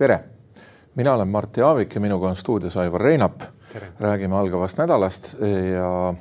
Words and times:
tere, 0.00 0.20
mina 0.94 1.12
olen 1.14 1.28
Martti 1.28 1.60
Aavik 1.60 1.94
ja 1.94 2.00
minuga 2.00 2.28
on 2.28 2.36
stuudios 2.36 2.76
Aivar 2.76 3.00
Reinap. 3.00 3.42
räägime 4.00 4.36
algavast 4.36 4.78
nädalast 4.78 5.36
ja 5.74 6.14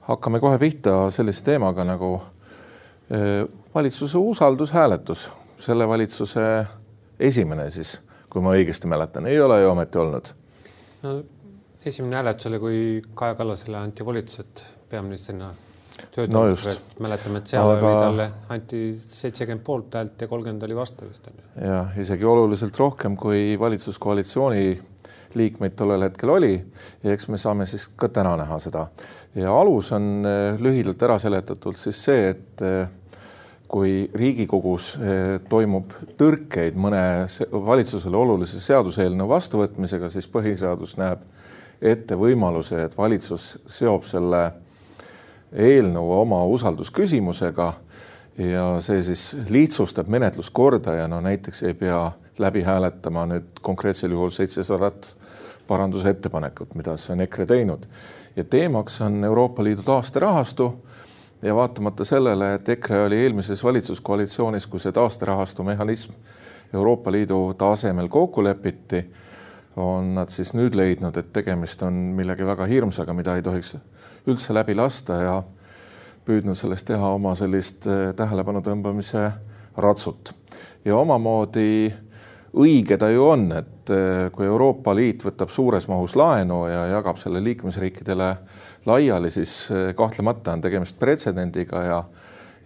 hakkame 0.00 0.40
kohe 0.40 0.58
pihta 0.58 1.10
sellise 1.10 1.44
teemaga 1.44 1.84
nagu 1.84 2.22
eh, 3.10 3.44
valitsuse 3.74 4.18
usaldushääletus, 4.18 5.30
selle 5.58 5.88
valitsuse 5.88 6.66
esimene 7.20 7.70
siis, 7.70 8.00
kui 8.30 8.42
ma 8.42 8.56
õigesti 8.56 8.88
mäletan, 8.88 9.26
ei 9.26 9.40
ole 9.40 9.60
ju 9.60 9.70
ometi 9.70 9.98
olnud 9.98 10.32
no,? 11.02 11.22
esimene 11.86 12.16
hääletus 12.16 12.46
oli, 12.46 12.58
kui 12.58 12.80
Kaja 13.14 13.34
Kallasele 13.34 13.76
anti 13.78 14.04
volitused 14.04 14.64
peaministrina 14.88 15.52
no 16.32 16.46
just. 16.48 16.80
mäletame, 17.00 17.42
et 17.42 17.52
seal 17.52 17.70
Aga... 17.70 17.88
oli 17.88 18.04
talle 18.04 18.28
anti 18.54 18.82
seitsekümmend 18.98 19.64
poolthäält 19.66 20.20
ja 20.20 20.28
kolmkümmend 20.28 20.62
oli 20.68 20.76
vastu 20.76 21.08
vist 21.08 21.26
on 21.26 21.36
ju. 21.38 21.66
jah, 21.68 21.98
isegi 21.98 22.24
oluliselt 22.24 22.78
rohkem, 22.78 23.16
kui 23.16 23.58
valitsuskoalitsiooni 23.60 24.64
liikmeid 25.34 25.76
tollel 25.76 26.06
hetkel 26.08 26.32
oli 26.34 26.54
ja 27.02 27.12
eks 27.12 27.28
me 27.32 27.40
saame 27.40 27.66
siis 27.66 27.88
ka 27.88 28.08
täna 28.08 28.34
näha 28.36 28.58
seda. 28.60 28.86
ja 29.34 29.54
alus 29.60 29.92
on 29.92 30.26
eh, 30.28 30.60
lühidalt 30.60 31.02
ära 31.02 31.18
seletatult 31.18 31.80
siis 31.80 32.04
see, 32.04 32.28
et 32.34 32.64
eh, 32.66 32.82
kui 33.72 34.10
Riigikogus 34.14 34.94
eh, 35.00 35.38
toimub 35.48 35.94
tõrkeid 36.20 36.76
mõne 36.76 37.02
valitsusele 37.52 38.16
olulise 38.16 38.60
seaduseelnõu 38.60 39.30
vastuvõtmisega, 39.30 40.10
siis 40.12 40.28
põhiseadus 40.28 40.98
näeb 41.00 41.24
ette 41.82 42.16
võimaluse, 42.18 42.84
et 42.84 42.98
valitsus 42.98 43.56
seob 43.66 44.04
selle 44.06 44.44
eelnõu 45.52 46.12
oma 46.20 46.44
usaldusküsimusega 46.44 47.72
ja 48.38 48.66
see 48.80 49.02
siis 49.02 49.36
lihtsustab 49.48 50.08
menetluskorda 50.08 50.94
ja 50.94 51.08
no 51.08 51.20
näiteks 51.20 51.62
ei 51.62 51.74
pea 51.74 52.12
läbi 52.38 52.62
hääletama 52.62 53.26
nüüd 53.28 53.60
konkreetsel 53.62 54.10
juhul 54.10 54.30
seitsesadat 54.30 55.16
parandusettepanekut, 55.68 56.74
mida 56.74 56.96
siis 56.96 57.10
on 57.10 57.20
EKRE 57.20 57.46
teinud. 57.46 57.84
ja 58.36 58.44
teemaks 58.44 59.00
on 59.00 59.24
Euroopa 59.24 59.64
Liidu 59.64 59.82
taasterahastu 59.82 60.84
ja 61.42 61.54
vaatamata 61.54 62.04
sellele, 62.04 62.54
et 62.54 62.68
EKRE 62.68 63.04
oli 63.04 63.16
eelmises 63.16 63.64
valitsuskoalitsioonis, 63.64 64.66
kui 64.66 64.80
see 64.80 64.92
taasterahastu 64.92 65.64
mehhanism 65.64 66.12
Euroopa 66.74 67.12
Liidu 67.12 67.54
tasemel 67.58 68.08
kokku 68.08 68.44
lepiti, 68.44 69.04
on 69.76 70.14
nad 70.14 70.28
siis 70.28 70.54
nüüd 70.54 70.76
leidnud, 70.76 71.16
et 71.16 71.32
tegemist 71.32 71.82
on 71.82 71.92
millegi 71.92 72.46
väga 72.46 72.64
hirmsaga, 72.64 73.12
mida 73.12 73.36
ei 73.36 73.42
tohiks 73.42 73.76
üldse 74.26 74.54
läbi 74.54 74.74
lasta 74.78 75.18
ja 75.22 75.34
püüdnud 76.26 76.58
sellest 76.58 76.86
teha 76.90 77.14
oma 77.16 77.34
sellist 77.38 77.88
eh, 77.90 78.12
tähelepanu 78.16 78.62
tõmbamise 78.62 79.26
ratsut. 79.82 80.34
ja 80.84 80.96
omamoodi 80.96 81.92
õige 82.58 82.98
ta 82.98 83.08
ju 83.10 83.24
on, 83.26 83.46
et 83.58 83.90
eh, 83.90 84.28
kui 84.34 84.46
Euroopa 84.46 84.94
Liit 84.94 85.24
võtab 85.26 85.50
suures 85.50 85.88
mahus 85.88 86.14
laenu 86.16 86.66
ja 86.70 86.86
jagab 86.96 87.18
selle 87.18 87.42
liikmesriikidele 87.42 88.34
laiali, 88.86 89.30
siis 89.30 89.70
eh, 89.70 89.94
kahtlemata 89.98 90.54
on 90.54 90.62
tegemist 90.62 90.98
pretsedendiga 90.98 91.82
ja, 91.82 92.02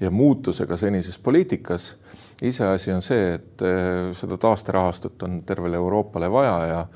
ja 0.01 0.11
muutusega 0.11 0.77
senises 0.77 1.19
poliitikas. 1.19 1.95
iseasi 2.43 2.93
on 2.93 3.01
see, 3.03 3.35
et 3.35 3.63
seda 4.13 4.37
taasterahastut 4.37 5.23
on 5.23 5.43
tervele 5.43 5.77
Euroopale 5.77 6.29
vaja 6.31 6.59
ja 6.67 6.87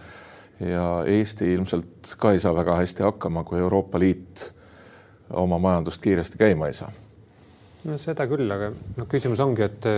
ja 0.60 0.86
Eesti 1.06 1.52
ilmselt 1.54 2.14
ka 2.18 2.32
ei 2.32 2.42
saa 2.42 2.54
väga 2.56 2.76
hästi 2.80 3.02
hakkama, 3.02 3.44
kui 3.44 3.58
Euroopa 3.58 3.98
Liit 3.98 4.50
oma 5.30 5.58
majandust 5.58 6.02
kiiresti 6.02 6.38
käima 6.38 6.66
ei 6.66 6.76
saa. 6.76 6.90
no 7.84 7.98
seda 7.98 8.26
küll, 8.28 8.50
aga 8.50 8.70
noh, 8.70 9.08
küsimus 9.08 9.40
ongi, 9.40 9.64
et 9.64 9.88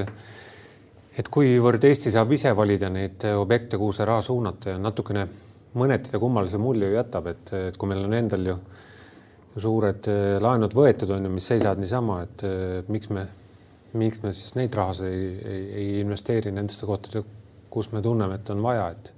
et 1.18 1.28
kuivõrd 1.28 1.84
Eesti 1.84 2.12
saab 2.14 2.30
ise 2.32 2.54
valida 2.56 2.88
neid 2.92 3.24
objekte, 3.36 3.78
kuhu 3.80 3.92
see 3.92 4.06
raha 4.08 4.22
suunata 4.24 4.76
ja 4.76 4.78
natukene 4.80 5.26
mõneti 5.78 6.12
ta 6.12 6.20
kummalise 6.20 6.60
mulje 6.60 6.88
ju 6.88 6.96
jätab, 6.96 7.28
et, 7.32 7.52
et 7.68 7.76
kui 7.76 7.90
meil 7.90 8.04
on 8.06 8.16
endal 8.16 8.48
ju 8.52 8.56
suured 9.60 10.08
laenud 10.40 10.74
võetud 10.76 11.10
on 11.12 11.28
ju, 11.28 11.32
mis 11.32 11.48
seisavad 11.48 11.80
niisama, 11.80 12.22
et 12.24 12.44
miks 12.92 13.10
me, 13.12 13.26
miks 14.00 14.22
me 14.22 14.32
siis 14.36 14.54
neid 14.56 14.74
rahasid 14.74 15.08
ei, 15.08 15.26
ei, 15.44 15.64
ei 15.80 16.00
investeeri 16.00 16.52
nendesse 16.54 16.88
kohtadesse, 16.88 17.40
kus 17.72 17.90
me 17.92 18.00
tunneme, 18.04 18.38
et 18.40 18.52
on 18.52 18.62
vaja, 18.64 18.88
et 18.92 19.12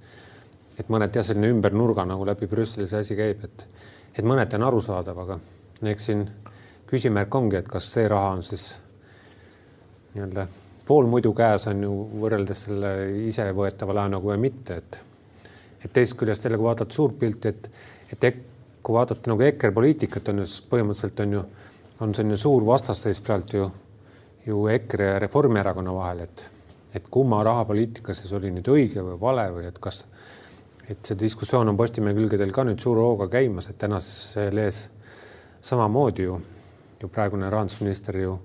et 0.79 0.89
mõneti 0.91 1.19
jah, 1.19 1.27
selline 1.29 1.51
ümber 1.53 1.73
nurga 1.73 2.05
nagu 2.05 2.25
läbi 2.27 2.47
Brüsseli 2.51 2.87
see 2.87 3.03
asi 3.05 3.15
käib, 3.15 3.43
et, 3.47 3.67
et 4.15 4.25
mõneti 4.25 4.59
on 4.59 4.67
arusaadav, 4.67 5.23
aga 5.25 5.39
eks 5.91 6.11
siin 6.11 6.25
küsimärk 6.89 7.35
ongi, 7.35 7.59
et 7.59 7.69
kas 7.69 7.87
see 7.95 8.07
raha 8.11 8.35
on 8.35 8.43
siis 8.45 8.69
nii-öelda 10.15 10.47
pool 10.87 11.09
muidu 11.09 11.33
käes 11.33 11.67
on 11.67 11.83
ju 11.83 11.93
võrreldes 12.21 12.67
selle 12.67 12.91
ise 13.25 13.47
võetava 13.57 13.95
laenuga 14.01 14.33
või 14.33 14.41
mitte, 14.47 14.77
et 14.81 14.99
et 15.85 15.93
teisest 15.93 16.17
küljest 16.17 16.45
jälle, 16.45 16.57
kui 16.57 16.65
vaadata 16.65 16.93
suurt 16.93 17.17
pilti, 17.19 17.51
et, 17.51 17.67
et 18.13 18.23
ek, 18.31 18.37
kui 18.81 18.95
vaadata 18.95 19.29
nagu 19.29 19.43
EKRE 19.45 19.69
poliitikat 19.73 20.31
on 20.31 20.41
ju, 20.41 20.47
siis 20.49 20.63
põhimõtteliselt 20.71 21.21
on 21.21 21.35
ju, 21.35 21.43
on 22.01 22.15
selline 22.17 22.37
suur 22.41 22.65
vastasseis 22.65 23.21
praegu 23.21 23.59
ju, 23.59 23.67
ju 24.47 24.63
EKRE 24.73 25.11
ja 25.11 25.19
Reformierakonna 25.21 25.93
vahel, 25.93 26.23
et, 26.25 26.45
et 26.97 27.05
kumma 27.11 27.43
rahapoliitika 27.45 28.17
siis 28.17 28.33
oli 28.33 28.49
nüüd 28.55 28.69
õige 28.73 29.05
või 29.05 29.19
vale 29.21 29.45
või 29.53 29.67
et 29.69 29.77
kas 29.81 30.03
et 30.89 31.05
see 31.05 31.17
diskussioon 31.19 31.69
on 31.71 31.77
Postimehe 31.77 32.15
külgedel 32.17 32.51
ka 32.53 32.65
nüüd 32.67 32.81
suure 32.81 33.01
hooga 33.01 33.27
käimas, 33.31 33.69
et 33.69 33.77
tänases 33.81 34.35
lees 34.53 34.85
samamoodi 35.65 36.27
ju, 36.27 36.39
ju 37.01 37.09
praegune 37.09 37.49
rahandusminister 37.49 38.17
ju 38.21 38.37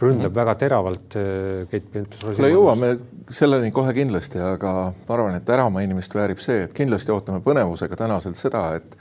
ründab 0.00 0.16
mm 0.16 0.30
-hmm. 0.30 0.34
väga 0.34 0.54
teravalt 0.54 1.16
äh, 1.16 1.68
Keit 1.70 1.84
Pentus-Rosimannust. 1.92 2.52
jõuame 2.52 2.98
selleni 3.30 3.70
kohe 3.70 3.92
kindlasti, 3.92 4.38
aga 4.38 4.72
ma 5.08 5.14
arvan, 5.14 5.34
et 5.34 5.48
äramainimist 5.48 6.14
väärib 6.14 6.38
see, 6.38 6.62
et 6.62 6.74
kindlasti 6.74 7.12
ootame 7.12 7.40
põnevusega 7.40 7.96
tänaselt 7.96 8.36
seda, 8.36 8.74
et 8.74 8.96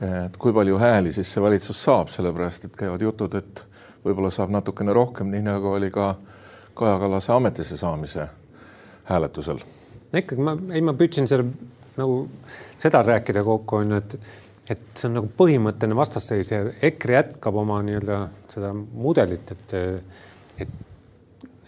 et 0.00 0.36
kui 0.36 0.52
palju 0.52 0.78
hääli 0.78 1.12
siis 1.12 1.32
see 1.32 1.42
valitsus 1.42 1.84
saab, 1.84 2.08
sellepärast 2.08 2.64
et 2.64 2.76
käivad 2.76 3.02
jutud, 3.02 3.34
et 3.34 3.66
võib-olla 4.04 4.30
saab 4.30 4.50
natukene 4.50 4.92
rohkem, 4.92 5.30
nii 5.30 5.42
nagu 5.42 5.72
oli 5.74 5.90
ka 5.90 6.14
Kaja 6.74 6.98
Kallase 6.98 7.32
ametisse 7.32 7.76
saamise 7.76 8.28
hääletusel. 9.04 9.58
ikkagi 10.12 10.42
ma, 10.42 10.56
ei, 10.72 10.80
ma 10.80 10.92
püüdsin 10.92 11.26
selle 11.26 11.44
nagu 11.98 12.22
seda 12.78 13.02
rääkida 13.06 13.44
kokku 13.46 13.82
on 13.82 13.94
ju, 13.94 14.02
et, 14.02 14.18
et 14.74 14.84
see 14.94 15.08
on 15.10 15.18
nagu 15.20 15.30
põhimõtteline 15.38 15.96
vastasseis 15.98 16.52
ja 16.52 16.62
EKRE 16.90 17.16
jätkab 17.18 17.58
oma 17.62 17.80
nii-öelda 17.86 18.20
seda 18.52 18.74
mudelit, 18.76 19.52
et, 19.54 19.74
et, 20.64 20.76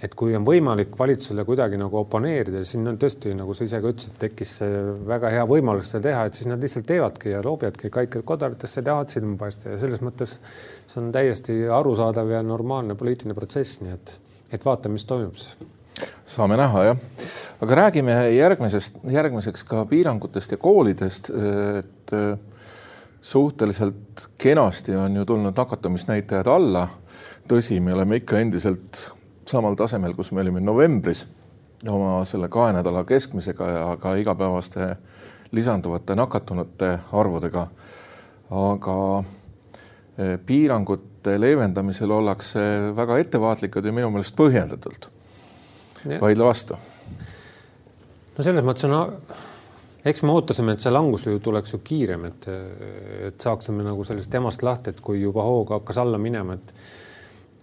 et 0.06 0.14
kui 0.16 0.36
on 0.36 0.46
võimalik 0.46 0.94
valitsusele 0.98 1.44
kuidagi 1.48 1.80
nagu 1.80 2.00
oponeerida, 2.02 2.62
siin 2.68 2.88
on 2.88 3.00
tõesti, 3.00 3.34
nagu 3.36 3.56
sa 3.56 3.66
ise 3.66 3.82
ka 3.82 3.92
ütlesid, 3.94 4.14
tekkis 4.20 4.54
väga 5.08 5.32
hea 5.36 5.48
võimalus 5.48 5.92
seda 5.92 6.08
teha, 6.10 6.22
et 6.28 6.38
siis 6.38 6.48
nad 6.50 6.62
lihtsalt 6.62 6.88
teevadki 6.88 7.34
ja 7.34 7.42
loobivadki 7.44 7.92
kaikad 7.92 8.24
kodaratesse, 8.28 8.84
tahavad 8.86 9.12
silma 9.12 9.36
paista 9.40 9.74
ja 9.74 9.82
selles 9.82 10.04
mõttes 10.04 10.38
see 10.86 11.02
on 11.02 11.12
täiesti 11.14 11.60
arusaadav 11.80 12.32
ja 12.36 12.44
normaalne 12.46 12.96
poliitiline 13.00 13.36
protsess, 13.36 13.82
nii 13.84 13.98
et, 13.98 14.16
et 14.52 14.64
vaatame, 14.66 14.98
mis 14.98 15.08
toimub 15.08 15.36
siis 15.40 15.78
saame 16.30 16.56
näha 16.58 16.84
jah, 16.84 17.00
aga 17.64 17.78
räägime 17.84 18.14
järgmisest, 18.36 19.00
järgmiseks 19.10 19.64
ka 19.66 19.84
piirangutest 19.90 20.54
ja 20.54 20.58
koolidest. 20.60 21.30
et 21.78 22.14
äh, 22.14 22.38
suhteliselt 23.20 24.28
kenasti 24.38 24.96
on 24.96 25.16
ju 25.16 25.24
tulnud 25.24 25.56
nakatumisnäitajad 25.56 26.46
alla. 26.46 26.88
tõsi, 27.48 27.80
me 27.80 27.94
oleme 27.94 28.20
ikka 28.20 28.38
endiselt 28.38 29.10
samal 29.46 29.74
tasemel, 29.74 30.14
kus 30.14 30.30
me 30.32 30.40
olime 30.40 30.60
novembris 30.60 31.26
oma 31.90 32.24
selle 32.24 32.48
kahe 32.48 32.72
nädala 32.76 33.04
keskmisega 33.04 33.68
ja 33.68 33.84
ka 34.00 34.14
igapäevaste 34.14 34.94
lisanduvate 35.52 36.14
nakatunute 36.14 36.98
arvudega. 37.12 37.66
aga 38.50 38.98
äh, 39.18 40.38
piirangute 40.46 41.40
leevendamisel 41.40 42.10
ollakse 42.10 42.60
väga 42.96 43.18
ettevaatlikud 43.18 43.84
ja 43.84 43.92
minu 43.92 44.10
meelest 44.10 44.36
põhjendatult 44.36 45.10
vaidle 46.08 46.44
vastu. 46.44 46.78
no 48.36 48.44
selles 48.44 48.64
mõttes 48.64 48.86
on, 48.88 48.96
eks 50.04 50.22
me 50.24 50.32
ootasime, 50.32 50.74
et 50.74 50.84
see 50.84 50.92
langus 50.92 51.26
ju 51.26 51.40
tuleks 51.42 51.74
ju 51.74 51.82
kiirem, 51.84 52.24
et, 52.30 52.48
et 53.28 53.44
saaksime 53.48 53.84
nagu 53.86 54.04
sellest 54.06 54.32
temast 54.32 54.64
lahti, 54.66 54.94
et 54.94 55.04
kui 55.04 55.20
juba 55.20 55.44
hooga 55.44 55.80
hakkas 55.80 56.00
alla 56.00 56.18
minema, 56.18 56.56
et 56.56 56.74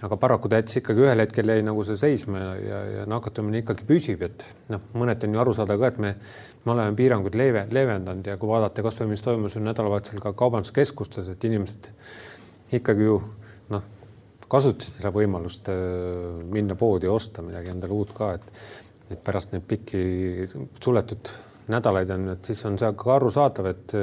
aga 0.06 0.18
paraku 0.22 0.50
ta 0.50 0.60
jättis 0.60 0.78
ikkagi 0.84 1.02
ühel 1.08 1.24
hetkel 1.24 1.50
jäi 1.50 1.64
nagu 1.66 1.82
see 1.86 1.98
seisma 1.98 2.44
ja, 2.44 2.52
ja, 2.62 2.84
ja 3.00 3.08
nakatumine 3.10 3.64
ikkagi 3.64 3.88
püsib, 3.90 4.22
et 4.28 4.46
noh, 4.70 4.84
mõneti 4.94 5.26
on 5.26 5.34
ju 5.34 5.42
aru 5.42 5.58
saada 5.58 5.78
ka, 5.82 5.90
et 5.90 5.98
me, 6.04 6.14
me 6.66 6.76
oleme 6.76 6.94
piiranguid 7.00 7.38
leeve, 7.40 7.66
leevendanud 7.74 8.30
ja 8.30 8.38
kui 8.38 8.52
vaadata 8.52 8.86
kasvõi 8.86 9.10
mis 9.16 9.26
toimus 9.26 9.58
nädalavahetusel 9.58 10.22
ka 10.22 10.36
kaubanduskeskustes, 10.38 11.34
et 11.34 11.50
inimesed 11.50 11.90
ikkagi 12.78 13.10
ju 13.10 13.22
noh 13.74 13.97
kasutasid 14.52 15.00
seda 15.00 15.12
võimalust 15.14 15.70
äh, 15.72 15.78
minna 16.48 16.78
poodi 16.80 17.10
ja 17.10 17.16
osta 17.16 17.44
midagi 17.46 17.74
endale 17.74 17.96
uut 17.96 18.14
ka, 18.16 18.34
et, 18.38 18.64
et 19.12 19.22
pärast 19.24 19.54
neid 19.54 19.68
pikki 19.68 20.48
suletud 20.84 21.34
nädalaid 21.72 22.12
on, 22.16 22.30
et 22.36 22.48
siis 22.48 22.64
on 22.68 22.78
see 22.80 22.94
ka 22.96 23.14
arusaadav, 23.18 23.70
et, 23.74 23.96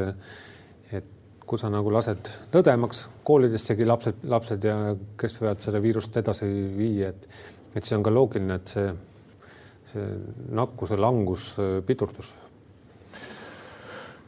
et 0.92 1.10
kui 1.44 1.60
sa 1.60 1.70
nagu 1.72 1.92
lased 1.92 2.30
lõdvemaks 2.52 3.04
koolidessegi 3.24 3.88
lapsed, 3.88 4.24
lapsed 4.28 4.68
ja 4.68 4.78
kes 5.20 5.40
võivad 5.40 5.64
seda 5.64 5.80
viirust 5.84 6.16
edasi 6.20 6.48
viia, 6.76 7.12
et, 7.14 7.28
et 7.74 7.84
see 7.84 7.96
on 7.96 8.04
ka 8.04 8.12
loogiline, 8.12 8.60
et 8.60 8.74
see, 8.76 8.88
see 9.92 10.08
nakkuse 10.60 11.00
langus 11.00 11.54
pidurdus 11.88 12.34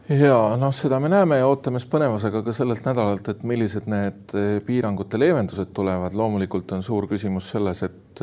ja 0.08 0.40
noh, 0.60 0.74
seda 0.74 1.00
me 1.02 1.08
näeme 1.12 1.40
ja 1.40 1.46
ootame 1.50 1.80
siis 1.82 1.90
põnevusega 1.90 2.42
ka 2.46 2.54
sellelt 2.54 2.84
nädalalt, 2.86 3.28
et 3.32 3.42
millised 3.42 3.88
need 3.90 4.34
piirangute 4.66 5.18
leevendused 5.18 5.72
tulevad. 5.74 6.14
loomulikult 6.14 6.72
on 6.72 6.82
suur 6.82 7.08
küsimus 7.10 7.50
selles, 7.54 7.82
et 7.82 8.22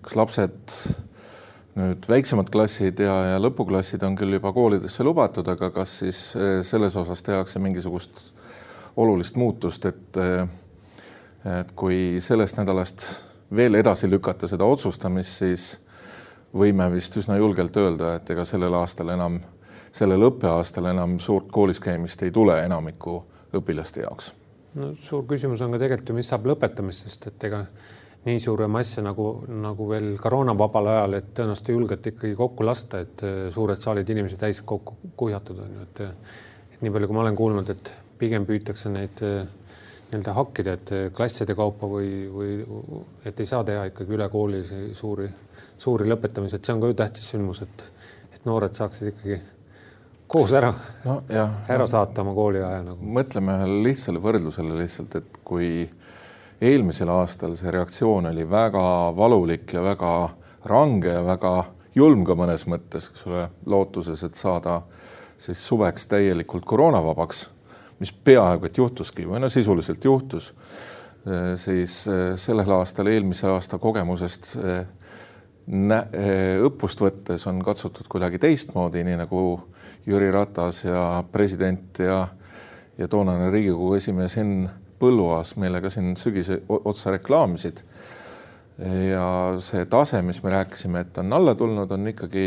kas 0.00 0.16
lapsed 0.16 0.80
nüüd 1.78 2.06
väiksemad 2.08 2.50
klassid 2.52 3.00
ja, 3.04 3.14
ja 3.34 3.40
lõpuklassid 3.40 4.02
on 4.06 4.16
küll 4.18 4.34
juba 4.36 4.52
koolidesse 4.54 5.04
lubatud, 5.06 5.46
aga 5.48 5.70
kas 5.74 6.00
siis 6.02 6.22
eh, 6.36 6.58
selles 6.66 6.96
osas 6.98 7.22
tehakse 7.26 7.62
mingisugust 7.62 8.24
olulist 9.00 9.38
muutust, 9.40 9.86
et 9.86 10.20
eh, 10.20 10.42
et 11.40 11.70
kui 11.72 12.18
sellest 12.20 12.58
nädalast 12.58 13.06
veel 13.56 13.78
edasi 13.78 14.10
lükata 14.10 14.48
seda 14.50 14.66
otsustamist, 14.68 15.38
siis 15.40 15.70
võime 16.52 16.90
vist 16.92 17.16
üsna 17.16 17.38
julgelt 17.38 17.76
öelda, 17.80 18.18
et 18.18 18.32
ega 18.34 18.44
sellel 18.44 18.76
aastal 18.76 19.14
enam, 19.14 19.38
sellel 19.92 20.28
õppeaastal 20.30 20.90
enam 20.92 21.18
suurt 21.18 21.48
koolis 21.52 21.80
käimist 21.80 22.22
ei 22.22 22.30
tule 22.30 22.56
enamiku 22.64 23.20
õpilaste 23.56 24.04
jaoks. 24.04 24.32
no 24.74 24.92
suur 25.02 25.24
küsimus 25.26 25.62
on 25.62 25.74
ka 25.74 25.80
tegelikult 25.82 26.12
ju, 26.12 26.18
mis 26.20 26.28
saab 26.30 26.46
lõpetamistest, 26.46 27.26
et 27.30 27.48
ega 27.50 27.64
nii 28.24 28.40
suure 28.40 28.68
masse 28.68 29.02
nagu, 29.02 29.30
nagu 29.48 29.88
veel 29.88 30.12
koroonavabal 30.20 30.90
ajal, 30.92 31.16
et 31.18 31.30
tõenäoliselt 31.36 31.70
ei 31.70 31.76
julgeta 31.76 32.12
ikkagi 32.12 32.36
kokku 32.36 32.66
lasta, 32.66 33.00
et 33.06 33.24
äh, 33.24 33.38
suured 33.54 33.80
saalid 33.80 34.08
inimesi 34.12 34.38
täis 34.40 34.60
kokku 34.62 34.98
kuhjatud 35.16 35.62
on 35.64 35.78
ju, 35.78 35.86
et 35.88 36.02
äh, 36.04 36.36
et 36.74 36.84
nii 36.84 36.92
palju, 36.94 37.08
kui 37.08 37.16
ma 37.16 37.24
olen 37.24 37.38
kuulnud, 37.38 37.72
et 37.72 37.92
pigem 38.20 38.44
püütakse 38.48 38.92
neid 38.92 39.24
äh, 39.26 39.40
nii-öelda 40.10 40.34
hakkida, 40.34 40.74
et 40.74 40.90
klasside 41.14 41.54
kaupa 41.54 41.86
või, 41.86 42.10
või 42.34 42.54
et 43.24 43.40
ei 43.40 43.46
saa 43.46 43.62
teha 43.64 43.84
ikkagi 43.92 44.16
üle 44.16 44.26
kooli 44.28 44.64
suuri, 44.66 45.28
suuri 45.78 46.08
lõpetamisi, 46.10 46.58
et 46.58 46.66
see 46.66 46.74
on 46.74 46.82
ka 46.82 46.90
ju 46.90 46.96
tähtis 46.98 47.30
sündmus, 47.30 47.62
et, 47.62 47.84
et 48.34 48.48
noored 48.48 48.74
saaksid 48.74 49.12
ikkagi 49.12 49.38
koos 50.30 50.52
ära 50.54 50.70
no,, 51.04 51.20
ära 51.28 51.82
no, 51.82 51.88
saata 51.90 52.22
oma 52.22 52.34
kooliaja 52.36 52.84
nagu. 52.86 53.12
mõtleme 53.18 53.56
ühele 53.58 53.80
lihtsale 53.88 54.22
võrdlusele 54.22 54.76
lihtsalt, 54.78 55.16
et 55.18 55.40
kui 55.46 55.88
eelmisel 56.60 57.10
aastal 57.10 57.56
see 57.58 57.72
reaktsioon 57.74 58.30
oli 58.30 58.44
väga 58.48 58.84
valulik 59.16 59.74
ja 59.74 59.82
väga 59.82 60.12
range 60.70 61.16
ja 61.16 61.24
väga 61.26 61.54
julm 61.96 62.22
ka 62.28 62.36
mõnes 62.38 62.66
mõttes, 62.70 63.08
eks 63.10 63.26
ole, 63.26 63.48
lootuses, 63.66 64.22
et 64.22 64.38
saada 64.38 64.82
siis 65.40 65.62
suveks 65.66 66.06
täielikult 66.12 66.66
koroonavabaks, 66.68 67.48
mis 67.98 68.12
peaaegu 68.12 68.68
et 68.68 68.78
juhtuski 68.78 69.26
või 69.26 69.40
no 69.42 69.48
sisuliselt 69.50 70.04
juhtus, 70.04 70.52
siis 71.60 71.96
eh, 72.08 72.22
sellel 72.40 72.70
aastal 72.78 73.10
eelmise 73.10 73.48
aasta 73.50 73.80
kogemusest 73.82 74.54
eh, 74.62 74.86
õppust 76.64 77.02
võttes 77.02 77.44
on 77.50 77.60
katsutud 77.64 78.08
kuidagi 78.08 78.40
teistmoodi, 78.40 79.02
nii 79.04 79.18
nagu 79.20 79.42
Jüri 80.06 80.30
Ratas 80.32 80.84
ja 80.84 81.24
president 81.32 81.98
ja, 81.98 82.22
ja 82.98 83.08
toonane 83.08 83.50
Riigikogu 83.52 83.94
esimees 83.98 84.36
Henn 84.40 84.68
Põlluaas 85.00 85.54
meile 85.60 85.80
ka 85.80 85.88
siin 85.92 86.12
sügise 86.20 86.60
otsa 86.68 87.14
reklaamisid. 87.14 87.84
ja 88.80 89.24
see 89.60 89.84
tase, 89.92 90.22
mis 90.24 90.38
me 90.42 90.50
rääkisime, 90.54 91.02
et 91.04 91.18
on 91.20 91.32
alla 91.36 91.54
tulnud, 91.54 91.90
on 91.92 92.08
ikkagi 92.08 92.44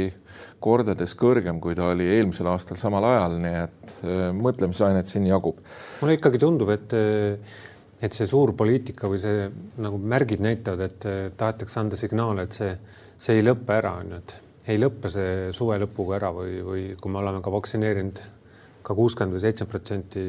kordades 0.63 1.13
kõrgem, 1.19 1.59
kui 1.61 1.75
ta 1.77 1.91
oli 1.91 2.07
eelmisel 2.15 2.47
aastal 2.49 2.79
samal 2.81 3.05
ajal, 3.05 3.37
nii 3.43 3.59
et 3.59 3.93
äh, 4.01 4.23
mõtlemisainet 4.37 5.09
siin 5.09 5.27
jagub. 5.29 5.59
mulle 6.01 6.17
ikkagi 6.17 6.41
tundub, 6.41 6.73
et 6.73 6.97
et 8.03 8.15
see 8.17 8.27
suur 8.27 8.51
poliitika 8.57 9.07
või 9.07 9.19
see 9.21 9.45
nagu 9.79 9.99
märgid 9.99 10.41
näitavad, 10.43 10.81
et 10.89 11.05
äh, 11.09 11.19
tahetakse 11.37 11.79
anda 11.79 11.99
signaale, 11.99 12.47
et 12.47 12.57
see, 12.57 12.73
see 13.17 13.37
ei 13.39 13.45
lõpe 13.45 13.77
ära, 13.77 13.93
on 14.01 14.15
ju, 14.15 14.23
et 14.23 14.33
ei 14.67 14.79
lõppe 14.79 15.11
see 15.11 15.51
suve 15.55 15.77
lõpuga 15.81 16.17
ära 16.19 16.31
või, 16.35 16.61
või 16.63 16.83
kui 16.99 17.11
me 17.11 17.19
oleme 17.19 17.41
ka 17.43 17.51
vaktsineerinud 17.51 18.21
ka 18.83 18.95
kuuskümmend 18.95 19.37
või 19.37 19.43
seitsekümmend 19.43 19.71
protsenti 19.71 20.25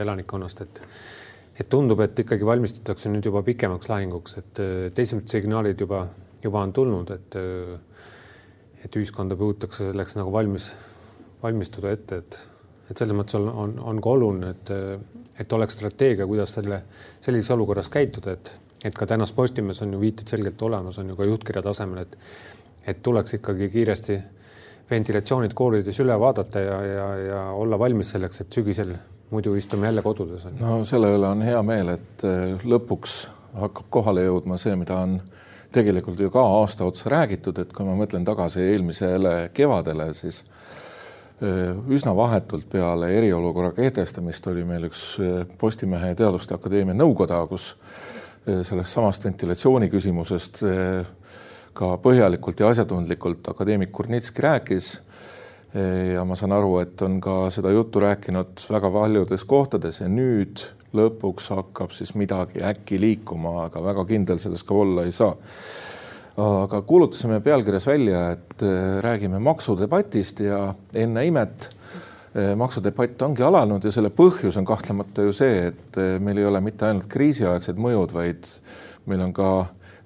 elanikkonnast, 0.00 0.64
et 0.66 0.82
et 1.58 1.66
tundub, 1.66 1.98
et 2.04 2.20
ikkagi 2.22 2.46
valmistutakse 2.46 3.10
nüüd 3.10 3.24
juba 3.26 3.40
pikemaks 3.42 3.88
lahinguks, 3.90 4.36
et, 4.38 4.60
et 4.86 4.98
esimesed 5.02 5.32
signaalid 5.32 5.80
juba, 5.82 6.04
juba 6.44 6.62
on 6.62 6.72
tulnud, 6.72 7.10
et 7.10 7.38
et 8.84 8.96
ühiskonda 9.00 9.34
püütakse 9.38 9.88
selleks 9.88 10.14
nagu 10.18 10.30
valmis, 10.32 10.68
valmistuda 11.42 11.90
ette, 11.96 12.20
et, 12.22 12.38
et 12.92 13.00
selles 13.00 13.16
mõttes 13.16 13.34
on, 13.38 13.48
on, 13.50 13.74
on 13.90 13.98
ka 14.02 14.12
oluline, 14.14 14.52
et, 14.54 14.70
et 15.42 15.56
oleks 15.56 15.74
strateegia, 15.80 16.28
kuidas 16.30 16.54
selle, 16.54 16.82
sellises 17.24 17.50
olukorras 17.56 17.90
käituda, 17.90 18.36
et, 18.38 18.52
et 18.86 18.94
ka 18.94 19.08
tänas 19.10 19.34
Postimehes 19.34 19.82
on 19.82 19.96
ju 19.96 20.02
viited 20.02 20.30
selgelt 20.30 20.62
olemas, 20.62 21.00
on 21.02 21.10
ju 21.10 21.18
ka 21.18 21.26
juhtkirja 21.26 21.64
tasemel, 21.66 22.06
et, 22.06 22.14
et 22.88 23.02
tuleks 23.04 23.36
ikkagi 23.38 23.68
kiiresti 23.72 24.18
ventilatsioonid 24.90 25.54
koolides 25.54 26.00
üle 26.00 26.16
vaadata 26.20 26.60
ja, 26.64 26.76
ja, 26.84 27.06
ja 27.26 27.40
olla 27.52 27.78
valmis 27.78 28.14
selleks, 28.14 28.40
et 28.40 28.52
sügisel 28.52 28.94
muidu 29.30 29.54
istume 29.54 29.86
jälle 29.86 30.02
kodudes. 30.02 30.46
no 30.60 30.84
selle 30.88 31.12
üle 31.16 31.28
on 31.28 31.42
hea 31.44 31.60
meel, 31.62 31.92
et 31.98 32.24
eh, 32.24 32.54
lõpuks 32.64 33.18
hakkab 33.58 33.90
kohale 33.92 34.24
jõudma 34.24 34.56
see, 34.60 34.76
mida 34.76 34.96
on 35.04 35.18
tegelikult 35.72 36.20
ju 36.20 36.30
ka 36.32 36.44
aasta 36.60 36.86
otsa 36.88 37.10
räägitud, 37.12 37.58
et 37.60 37.72
kui 37.76 37.84
ma 37.84 37.96
mõtlen 37.98 38.24
tagasi 38.24 38.64
eelmisele 38.70 39.34
kevadele, 39.54 40.08
siis 40.16 40.44
eh, 41.42 41.74
üsna 41.92 42.16
vahetult 42.16 42.70
peale 42.72 43.12
eriolukorra 43.18 43.74
kehtestamist 43.76 44.48
oli 44.48 44.64
meil 44.68 44.88
üks 44.88 45.02
eh, 45.20 45.42
Postimehe 45.60 46.14
Teaduste 46.16 46.56
Akadeemia 46.56 46.96
nõukoda, 46.96 47.44
kus 47.50 47.74
sellest 48.48 48.94
samast 48.94 49.26
ventilatsiooni 49.26 49.90
küsimusest 49.92 50.62
ka 51.78 51.92
põhjalikult 52.02 52.60
ja 52.60 52.72
asjatundlikult 52.72 53.52
akadeemik 53.52 53.92
Kurnitski 53.94 54.42
rääkis 54.42 54.96
ja 56.14 56.24
ma 56.24 56.36
saan 56.38 56.54
aru, 56.56 56.78
et 56.80 57.02
on 57.04 57.18
ka 57.20 57.50
seda 57.52 57.70
juttu 57.70 58.00
rääkinud 58.00 58.62
väga 58.72 58.90
paljudes 58.90 59.44
kohtades 59.44 60.00
ja 60.00 60.08
nüüd 60.08 60.64
lõpuks 60.96 61.50
hakkab 61.52 61.92
siis 61.92 62.14
midagi 62.16 62.62
äkki 62.64 62.98
liikuma, 63.00 63.66
aga 63.66 63.82
väga 63.84 64.04
kindel 64.08 64.40
selles 64.40 64.64
ka 64.64 64.74
olla 64.74 65.04
ei 65.04 65.12
saa. 65.12 65.34
aga 66.38 66.82
kuulutasime 66.86 67.40
pealkirjas 67.42 67.86
välja, 67.86 68.30
et 68.30 68.62
äh, 68.62 69.00
räägime 69.02 69.40
maksudebatist 69.42 70.40
ja 70.40 70.74
enne 70.94 71.24
imet 71.26 71.70
äh, 72.36 72.54
maksudebatt 72.56 73.22
ongi 73.26 73.42
alanud 73.42 73.84
ja 73.84 73.90
selle 73.90 74.12
põhjus 74.14 74.56
on 74.56 74.64
kahtlemata 74.64 75.26
ju 75.26 75.32
see, 75.34 75.72
et 75.72 75.98
äh, 75.98 76.20
meil 76.22 76.38
ei 76.38 76.46
ole 76.46 76.60
mitte 76.62 76.86
ainult 76.86 77.08
kriisiaegsed 77.10 77.80
mõjud, 77.82 78.14
vaid 78.14 78.46
meil 79.10 79.26
on 79.26 79.34
ka 79.34 79.50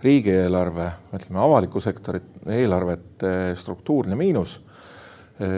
riigieelarve, 0.02 0.88
ütleme 1.14 1.38
avaliku 1.38 1.80
sektori 1.80 2.20
eelarvete 2.50 3.52
struktuurne 3.58 4.18
miinus 4.18 4.60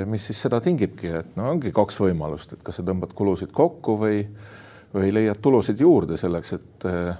mis 0.06 0.26
siis 0.26 0.40
seda 0.46 0.60
tingibki, 0.64 1.10
et 1.20 1.36
no 1.36 1.48
ongi 1.50 1.72
kaks 1.74 1.98
võimalust, 2.00 2.54
et 2.54 2.62
kas 2.64 2.78
sa 2.78 2.84
tõmbad 2.86 3.12
kulusid 3.16 3.52
kokku 3.54 3.96
või, 4.00 4.22
või 4.94 5.12
leiad 5.14 5.40
tulusid 5.42 5.80
juurde 5.80 6.16
selleks, 6.20 6.52
et 6.56 6.86
eh, 6.88 7.10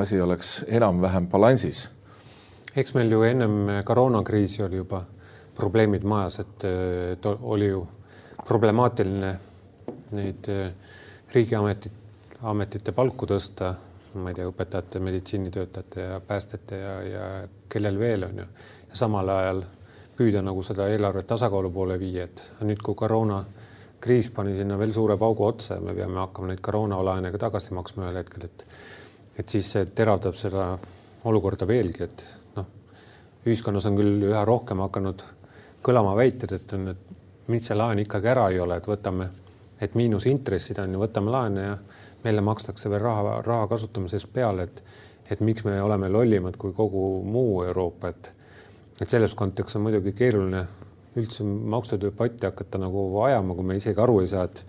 asi 0.00 0.20
oleks 0.20 0.56
enam-vähem 0.68 1.28
balansis. 1.30 1.88
eks 2.76 2.94
meil 2.94 3.12
ju 3.12 3.22
ennem 3.22 3.84
koroonakriisi 3.84 4.62
oli 4.64 4.76
juba 4.76 5.04
probleemid 5.54 6.04
majas, 6.04 6.40
et, 6.40 6.64
et 7.12 7.26
oli 7.26 7.68
ju 7.68 7.86
problemaatiline 8.46 9.34
neid 10.12 10.48
eh, 10.48 10.72
riigiametit, 11.32 11.92
ametite 12.42 12.92
palku 12.92 13.26
tõsta, 13.26 13.74
ma 14.14 14.30
ei 14.30 14.38
tea, 14.38 14.48
õpetajate, 14.50 15.00
meditsiinitöötajate 15.02 16.00
ja 16.00 16.20
päästjate 16.26 16.78
ja, 16.78 16.94
ja 17.02 17.26
kellel 17.68 17.98
veel 17.98 18.28
on 18.28 18.42
ju, 18.42 18.46
ja 18.90 18.98
samal 18.98 19.28
ajal 19.34 19.62
püüda 20.14 20.42
nagu 20.46 20.62
seda 20.62 20.86
eelarvet 20.92 21.26
tasakaalu 21.26 21.70
poole 21.74 21.98
viia, 21.98 22.28
et 22.28 22.42
nüüd, 22.62 22.82
kui 22.84 22.94
koroonakriis 22.98 24.30
pani 24.34 24.54
sinna 24.56 24.78
veel 24.78 24.94
suure 24.94 25.16
paugu 25.18 25.46
otsa 25.48 25.78
ja 25.78 25.82
me 25.82 25.94
peame 25.96 26.20
hakkama 26.22 26.52
neid 26.52 26.62
koroonalaene 26.62 27.32
ka 27.34 27.46
tagasi 27.48 27.74
maksma 27.74 28.06
ühel 28.06 28.22
hetkel, 28.22 28.46
et 28.50 28.66
et 29.38 29.50
siis 29.50 29.66
see 29.66 29.86
teravdab 29.90 30.36
seda 30.38 30.66
olukorda 31.26 31.66
veelgi, 31.66 32.06
et 32.06 32.24
noh, 32.54 32.66
ühiskonnas 33.46 33.88
on 33.90 33.96
küll 33.98 34.28
üha 34.28 34.44
rohkem 34.46 34.82
hakanud 34.84 35.24
kõlama 35.84 36.14
väited, 36.16 36.54
et 36.54 36.74
on, 36.76 36.92
et 36.92 37.50
miks 37.50 37.68
see 37.68 37.76
laen 37.76 38.04
ikkagi 38.04 38.30
ära 38.30 38.48
ei 38.52 38.60
ole, 38.62 38.78
et 38.78 38.86
võtame, 38.88 39.28
et 39.82 39.96
miinusintressid 39.98 40.78
on 40.84 40.94
ju, 40.94 41.02
võtame 41.02 41.34
laene 41.34 41.66
ja 41.66 41.74
meile 42.24 42.44
makstakse 42.44 42.90
veel 42.90 43.02
raha, 43.02 43.40
raha 43.46 43.68
kasutamise 43.70 44.20
eest 44.20 44.32
peale, 44.32 44.68
et 44.68 44.84
et 45.32 45.40
miks 45.40 45.64
me 45.64 45.78
oleme 45.80 46.10
lollimad 46.12 46.58
kui 46.60 46.74
kogu 46.76 47.22
muu 47.24 47.62
Euroopa, 47.64 48.10
et 48.12 48.32
et 49.00 49.08
selles 49.10 49.34
kontekstis 49.34 49.78
on 49.78 49.86
muidugi 49.86 50.12
keeruline 50.14 50.66
üldse 51.18 51.44
maksudebatti 51.46 52.46
hakata 52.46 52.78
nagu 52.82 53.06
ajama, 53.24 53.54
kui 53.54 53.66
me 53.66 53.78
isegi 53.78 54.00
aru 54.00 54.20
ei 54.22 54.28
saa, 54.30 54.44
et 54.44 54.64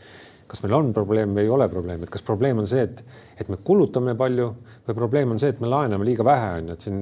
kas 0.48 0.62
meil 0.64 0.76
on 0.78 0.92
probleem 0.94 1.34
või 1.34 1.46
ei 1.46 1.50
ole 1.50 1.68
probleem, 1.70 2.04
et 2.06 2.12
kas 2.14 2.24
probleem 2.26 2.62
on 2.62 2.68
see, 2.70 2.84
et, 2.86 3.02
et 3.42 3.50
me 3.50 3.58
kulutame 3.66 4.14
palju 4.18 4.52
või 4.88 4.98
probleem 4.98 5.34
on 5.34 5.42
see, 5.42 5.54
et 5.56 5.62
me 5.62 5.70
laename 5.72 6.06
liiga 6.06 6.26
vähe, 6.26 6.52
on 6.60 6.70
ju, 6.70 6.78
et 6.78 6.86
siin 6.86 7.02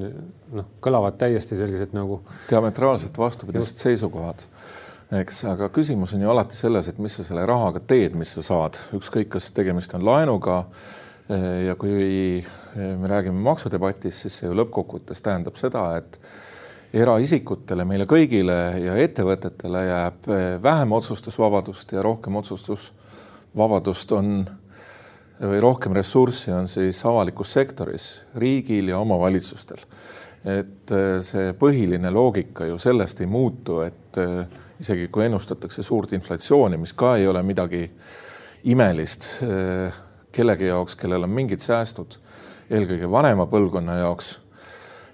noh, 0.55 0.69
kõlavad 0.83 1.19
täiesti 1.19 1.60
sellised 1.60 1.95
nagu 1.95 2.22
diametraalselt 2.50 3.19
vastupidised 3.19 3.83
seisukohad. 3.83 4.45
Eks, 5.20 5.43
aga 5.51 5.70
küsimus 5.74 6.13
on 6.15 6.24
ju 6.24 6.32
alati 6.32 6.58
selles, 6.58 6.88
et 6.89 7.00
mis 7.01 7.13
sa 7.17 7.25
selle 7.25 7.46
rahaga 7.50 7.82
teed, 7.88 8.15
mis 8.17 8.34
sa 8.36 8.43
saad, 8.46 8.79
ükskõik, 8.98 9.34
kas 9.36 9.51
tegemist 9.55 9.93
on 9.98 10.05
laenuga. 10.05 10.63
ja 11.65 11.75
kui 11.79 12.43
me 12.75 13.08
räägime 13.08 13.39
maksudebatist, 13.46 14.25
siis 14.25 14.39
see 14.39 14.50
ju 14.50 14.58
lõppkokkuvõttes 14.60 15.22
tähendab 15.24 15.55
seda, 15.55 15.86
et 15.98 16.17
eraisikutele, 16.93 17.86
meile 17.88 18.05
kõigile 18.05 18.58
ja 18.84 18.98
ettevõtetele 19.00 19.86
jääb 19.88 20.27
vähem 20.62 20.91
otsustusvabadust 20.91 21.96
ja 21.96 22.03
rohkem 22.03 22.36
otsustusvabadust 22.41 24.12
on 24.12 24.43
või 25.39 25.62
rohkem 25.63 25.96
ressurssi 25.96 26.51
on 26.51 26.67
siis 26.67 27.00
avalikus 27.08 27.55
sektoris, 27.55 28.10
riigil 28.36 28.91
ja 28.91 29.00
omavalitsustel. 29.00 29.79
et 30.43 30.91
see 31.24 31.53
põhiline 31.55 32.12
loogika 32.12 32.65
ju 32.67 32.77
sellest 32.77 33.22
ei 33.22 33.27
muutu, 33.32 33.79
et 33.79 34.20
isegi 34.80 35.08
kui 35.12 35.25
ennustatakse 35.25 35.84
suurt 35.84 36.13
inflatsiooni, 36.13 36.77
mis 36.77 36.94
ka 36.98 37.15
ei 37.20 37.27
ole 37.27 37.44
midagi 37.46 37.84
imelist 38.72 39.27
eh, 39.44 40.01
kellegi 40.34 40.70
jaoks, 40.70 40.96
kellel 41.00 41.27
on 41.27 41.34
mingid 41.34 41.62
säästud, 41.63 42.18
eelkõige 42.74 43.10
vanema 43.12 43.46
põlvkonna 43.51 44.00
jaoks, 44.01 44.34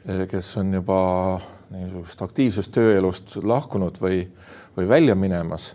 eh, 0.06 0.25
kes 0.32 0.51
on 0.62 0.74
juba 0.80 1.01
niisugust 1.74 2.22
aktiivsest 2.25 2.74
tööelust 2.74 3.36
lahkunud 3.44 4.00
või, 4.01 4.24
või 4.78 4.88
välja 4.89 5.16
minemas 5.18 5.74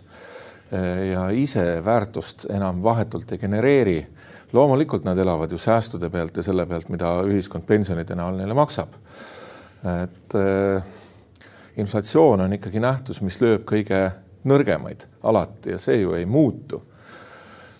eh, 0.71 1.11
ja 1.11 1.29
ise 1.31 1.65
väärtust 1.85 2.49
enam 2.51 2.83
vahetult 2.83 3.31
ei 3.31 3.41
genereeri. 3.41 3.99
loomulikult 4.53 5.03
nad 5.03 5.17
elavad 5.17 5.51
ju 5.51 5.57
säästude 5.57 6.09
pealt 6.09 6.37
ja 6.37 6.43
selle 6.43 6.65
pealt, 6.65 6.89
mida 6.89 7.21
ühiskond 7.27 7.65
pensionide 7.67 8.15
näol 8.15 8.37
neile 8.37 8.53
maksab. 8.53 8.89
et 9.83 10.35
äh, 10.35 10.83
inflatsioon 11.77 12.41
on 12.41 12.53
ikkagi 12.53 12.79
nähtus, 12.79 13.21
mis 13.21 13.39
lööb 13.41 13.65
kõige 13.67 13.99
nõrgemaid 14.47 15.07
alati 15.25 15.73
ja 15.73 15.79
see 15.81 15.99
ju 16.01 16.13
ei 16.15 16.25
muutu. 16.25 16.81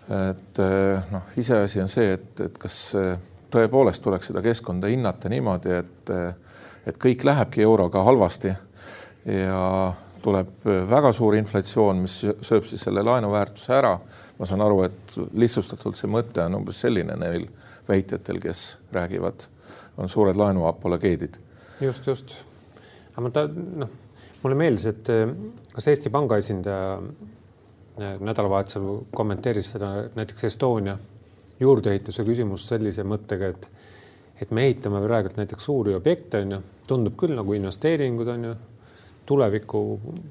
et 0.09 0.59
eh, 0.61 1.11
noh, 1.11 1.29
iseasi 1.37 1.81
on 1.81 1.89
see, 1.89 2.11
et, 2.13 2.41
et 2.45 2.57
kas 2.61 2.75
eh, 2.99 3.15
tõepoolest 3.49 4.03
tuleks 4.05 4.29
seda 4.29 4.43
keskkonda 4.45 4.91
hinnata 4.91 5.29
niimoodi, 5.29 5.71
et, 5.73 6.11
eh, 6.13 6.59
et 6.85 6.99
kõik 7.01 7.25
lähebki 7.25 7.63
euroga 7.65 8.03
halvasti 8.05 8.53
ja 9.25 9.93
tuleb 10.21 10.67
väga 10.89 11.11
suur 11.13 11.37
inflatsioon, 11.37 12.03
mis 12.05 12.19
sööb 12.21 12.65
siis 12.69 12.85
selle 12.85 13.01
laenu 13.05 13.31
väärtuse 13.33 13.73
ära. 13.73 13.97
ma 14.39 14.45
saan 14.45 14.61
aru, 14.61 14.81
et 14.83 15.13
lihtsustatult 15.33 15.95
see 15.95 16.09
mõte 16.11 16.43
on 16.43 16.57
umbes 16.59 16.81
selline 16.83 17.15
neil 17.15 17.47
väitjatel, 17.87 18.41
kes 18.43 18.77
räägivad, 18.91 19.47
on 19.97 20.09
suured 20.09 20.35
laenu 20.35 20.65
apologeedid. 20.67 21.37
just, 21.81 22.07
just 22.07 22.43
aga 23.15 23.31
ta, 23.33 23.45
noh, 23.47 23.89
mulle 24.43 24.59
meeldis, 24.59 24.85
et 24.91 25.11
eh, 25.13 25.25
kas 25.73 25.89
Eesti 25.91 26.11
Panga 26.13 26.37
esindaja 26.41 26.99
eh, 26.99 28.15
nädalavahetusel 28.19 28.89
kommenteeris 29.15 29.73
seda 29.75 29.91
näiteks 30.15 30.49
Estonia 30.51 30.97
juurdeehituse 31.59 32.25
küsimust 32.27 32.73
sellise 32.73 33.05
mõttega, 33.07 33.53
et 33.55 33.69
et 34.41 34.49
me 34.51 34.65
ehitame 34.67 34.99
praegult 34.99 35.37
näiteks 35.39 35.63
suuri 35.63 35.93
objekte, 35.95 36.41
on 36.43 36.49
ju, 36.51 36.57
tundub 36.89 37.13
küll 37.15 37.37
nagu 37.37 37.53
investeeringud 37.55 38.27
on 38.33 38.49
ju, 38.49 38.55
tulevikku 39.25 39.83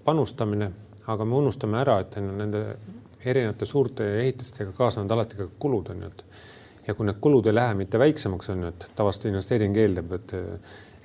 panustamine, 0.04 0.68
aga 1.08 1.24
me 1.24 1.38
unustame 1.38 1.78
ära, 1.80 1.98
et 2.04 2.18
on 2.20 2.28
nende 2.36 2.60
erinevate 3.24 3.66
suurte 3.66 4.06
ehitistega 4.20 4.74
kaasnevad 4.76 5.16
alati 5.16 5.38
ka 5.38 5.46
kulud 5.58 5.88
on 5.94 6.04
ju, 6.04 6.10
et 6.12 6.24
ja 6.86 6.94
kui 6.94 7.08
need 7.08 7.20
kulud 7.24 7.48
ei 7.48 7.56
lähe 7.56 7.78
mitte 7.80 7.98
väiksemaks, 7.98 8.52
on 8.52 8.66
ju, 8.66 8.72
et 8.74 8.90
tavaliselt 8.96 9.30
investeering 9.32 9.80
eeldab, 9.80 10.12
et 10.18 10.36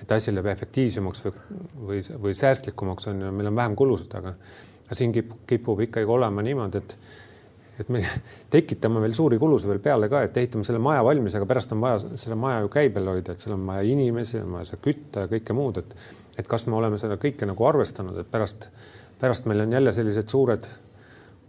et 0.01 0.11
asi 0.11 0.33
läheb 0.33 0.49
efektiivsemaks 0.53 1.23
või, 1.25 1.33
või, 1.87 2.01
või 2.25 2.35
säästlikumaks 2.37 3.09
on 3.11 3.23
ju, 3.25 3.31
meil 3.35 3.51
on 3.51 3.57
vähem 3.57 3.75
kulusid, 3.79 4.13
aga 4.19 4.35
siin 4.95 5.13
kipub, 5.15 5.41
kipub 5.47 5.81
ikkagi 5.87 6.09
olema 6.09 6.45
niimoodi, 6.45 6.83
et 6.83 6.97
et 7.79 7.87
me 7.95 8.01
tekitame 8.55 8.99
veel 8.99 9.13
suuri 9.15 9.37
kulusid 9.39 9.69
veel 9.71 9.79
peale 9.83 10.09
ka, 10.11 10.25
et 10.27 10.37
ehitame 10.37 10.67
selle 10.67 10.81
maja 10.83 11.03
valmis, 11.05 11.35
aga 11.39 11.47
pärast 11.47 11.71
on 11.71 11.83
vaja 11.83 12.17
selle 12.19 12.35
maja 12.35 12.65
ju 12.65 12.71
käibel 12.73 13.07
hoida, 13.07 13.35
et 13.35 13.43
seal 13.43 13.55
on 13.55 13.63
vaja 13.67 13.85
inimesi, 13.87 14.41
on 14.43 14.57
vaja 14.57 14.71
seda 14.73 14.83
kütta 14.83 15.23
ja 15.23 15.31
kõike 15.31 15.55
muud, 15.55 15.83
et 15.83 15.95
et 16.39 16.47
kas 16.47 16.63
me 16.71 16.75
oleme 16.75 16.95
seda 16.99 17.17
kõike 17.19 17.47
nagu 17.47 17.65
arvestanud, 17.67 18.15
et 18.19 18.27
pärast, 18.31 18.69
pärast 19.19 19.47
meil 19.51 19.65
on 19.65 19.73
jälle 19.75 19.91
sellised 19.91 20.31
suured 20.31 20.67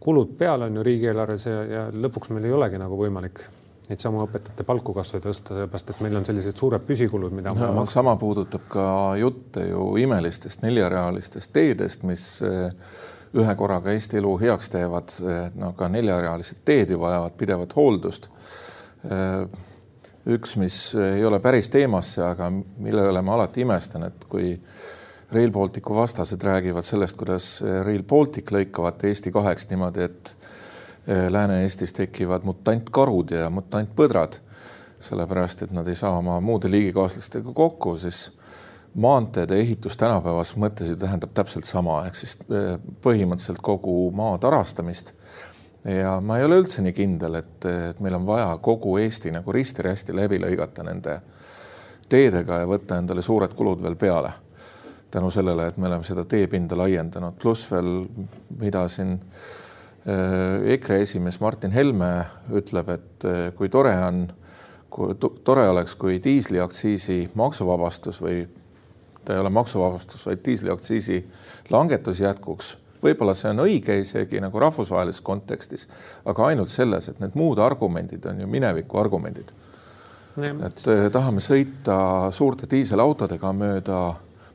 kulud 0.01 0.33
peal 0.39 0.65
on 0.67 0.77
ju 0.77 0.83
riigieelarves 0.83 1.47
ja, 1.47 1.63
ja 1.65 1.83
lõpuks 1.93 2.33
meil 2.35 2.49
ei 2.49 2.55
olegi 2.57 2.81
nagu 2.81 2.97
võimalik 2.99 3.43
neid 3.91 4.03
samu 4.03 4.23
õpetajate 4.25 4.65
palku 4.67 4.95
kas 4.95 5.11
või 5.17 5.23
tõsta, 5.25 5.55
sellepärast 5.55 5.93
et 5.93 6.03
meil 6.05 6.19
on 6.21 6.27
sellised 6.27 6.59
suured 6.61 6.85
püsikulud, 6.87 7.35
mida 7.35 7.53
no,. 7.57 7.85
sama 7.91 8.15
puudutab 8.21 8.69
ka 8.71 8.85
jutte 9.19 9.67
ju 9.67 9.87
imelistest 10.01 10.63
neljarealistest 10.63 11.53
teedest, 11.55 12.05
mis 12.07 12.27
eh, 12.47 12.71
ühe 13.41 13.57
korraga 13.59 13.95
Eesti 13.95 14.21
elu 14.21 14.37
heaks 14.45 14.71
teevad. 14.71 15.17
no 15.59 15.73
ka 15.79 15.89
neljarealised 15.91 16.63
teed 16.67 16.95
ju 16.95 17.01
vajavad 17.03 17.35
pidevat 17.39 17.75
hooldust. 17.79 18.31
Eh, 19.11 19.45
üks, 20.31 20.55
mis 20.61 20.79
ei 20.95 21.25
ole 21.27 21.41
päris 21.43 21.71
teemasse, 21.73 22.23
aga 22.23 22.51
mille 22.53 23.09
üle 23.11 23.23
ma 23.27 23.39
alati 23.39 23.65
imestan, 23.65 24.07
et 24.07 24.27
kui 24.31 24.55
Rail 25.31 25.51
Balticu 25.55 25.95
vastased 25.95 26.43
räägivad 26.43 26.87
sellest, 26.87 27.17
kuidas 27.19 27.53
Rail 27.63 28.03
Baltic 28.03 28.51
lõikavat 28.55 29.07
Eesti 29.07 29.31
kaheks 29.35 29.71
niimoodi, 29.71 30.07
et 30.11 30.35
Lääne-Eestis 31.07 31.93
tekivad 31.97 32.45
mutantkarud 32.45 33.31
ja 33.33 33.49
mutantpõdrad, 33.51 34.37
sellepärast 35.01 35.63
et 35.65 35.71
nad 35.73 35.89
ei 35.89 35.97
saa 35.97 36.13
oma 36.19 36.37
muude 36.45 36.69
liigikaaslastega 36.71 37.53
kokku, 37.57 37.97
siis 37.97 38.27
maanteede 38.95 39.57
ehitus 39.63 39.97
tänapäevas 39.97 40.53
mõttes 40.61 40.91
ju 40.93 40.97
tähendab 41.01 41.33
täpselt 41.35 41.65
sama, 41.65 42.03
ehk 42.07 42.19
siis 42.19 42.37
äh, 42.51 42.77
põhimõtteliselt 43.03 43.63
kogu 43.63 44.11
maa 44.15 44.37
tarastamist. 44.39 45.15
ja 45.85 46.19
ma 46.21 46.37
ei 46.39 46.45
ole 46.45 46.59
üldse 46.61 46.83
nii 46.85 46.93
kindel, 46.93 47.39
et, 47.41 47.65
et 47.65 48.01
meil 48.01 48.19
on 48.19 48.27
vaja 48.27 48.59
kogu 48.61 48.99
Eesti 48.99 49.33
nagu 49.33 49.53
risti-rästi 49.53 50.17
läbi 50.17 50.39
lõigata 50.43 50.85
nende 50.85 51.21
teedega 52.09 52.59
ja 52.61 52.69
võtta 52.69 52.99
endale 53.01 53.23
suured 53.23 53.55
kulud 53.57 53.83
veel 53.83 53.97
peale. 53.97 54.33
tänu 55.11 55.31
sellele, 55.31 55.67
et 55.67 55.77
me 55.77 55.87
oleme 55.87 56.05
seda 56.05 56.25
teepinda 56.25 56.77
laiendanud, 56.77 57.35
pluss 57.41 57.73
veel, 57.73 58.05
mida 58.59 58.89
siin 58.89 59.15
äh, 59.15 59.21
Äh, 59.21 59.70
EKRE 60.07 61.03
esimees 61.05 61.41
Martin 61.41 61.75
Helme 61.77 62.25
ütleb, 62.57 62.89
et 62.89 63.25
äh, 63.29 63.41
kui 63.57 63.69
tore 63.69 63.93
on, 64.01 64.23
kui 64.91 65.17
tore 65.45 65.67
oleks, 65.69 65.95
kui 66.01 66.17
diisliaktsiisi 66.25 67.31
maksuvabastus 67.37 68.21
või 68.25 68.47
ta 69.25 69.37
ei 69.37 69.43
ole 69.43 69.51
maksuvabastus, 69.53 70.25
vaid 70.27 70.41
diisliaktsiisi 70.45 71.19
langetus 71.71 72.21
jätkuks. 72.21 72.79
võib-olla 73.03 73.35
see 73.35 73.51
on 73.53 73.63
õige 73.65 73.99
isegi 74.01 74.41
nagu 74.41 74.59
rahvusvahelises 74.61 75.21
kontekstis, 75.25 75.87
aga 76.25 76.47
ainult 76.47 76.73
selles, 76.73 77.09
et 77.09 77.21
need 77.21 77.37
muud 77.37 77.59
argumendid 77.59 78.25
on 78.27 78.41
ju 78.41 78.47
mineviku 78.47 78.99
argumendid. 78.99 79.53
et 80.41 80.89
äh, 80.89 81.11
tahame 81.13 81.45
sõita 81.45 82.33
suurte 82.33 82.67
diiselautodega 82.71 83.53
mööda 83.53 84.01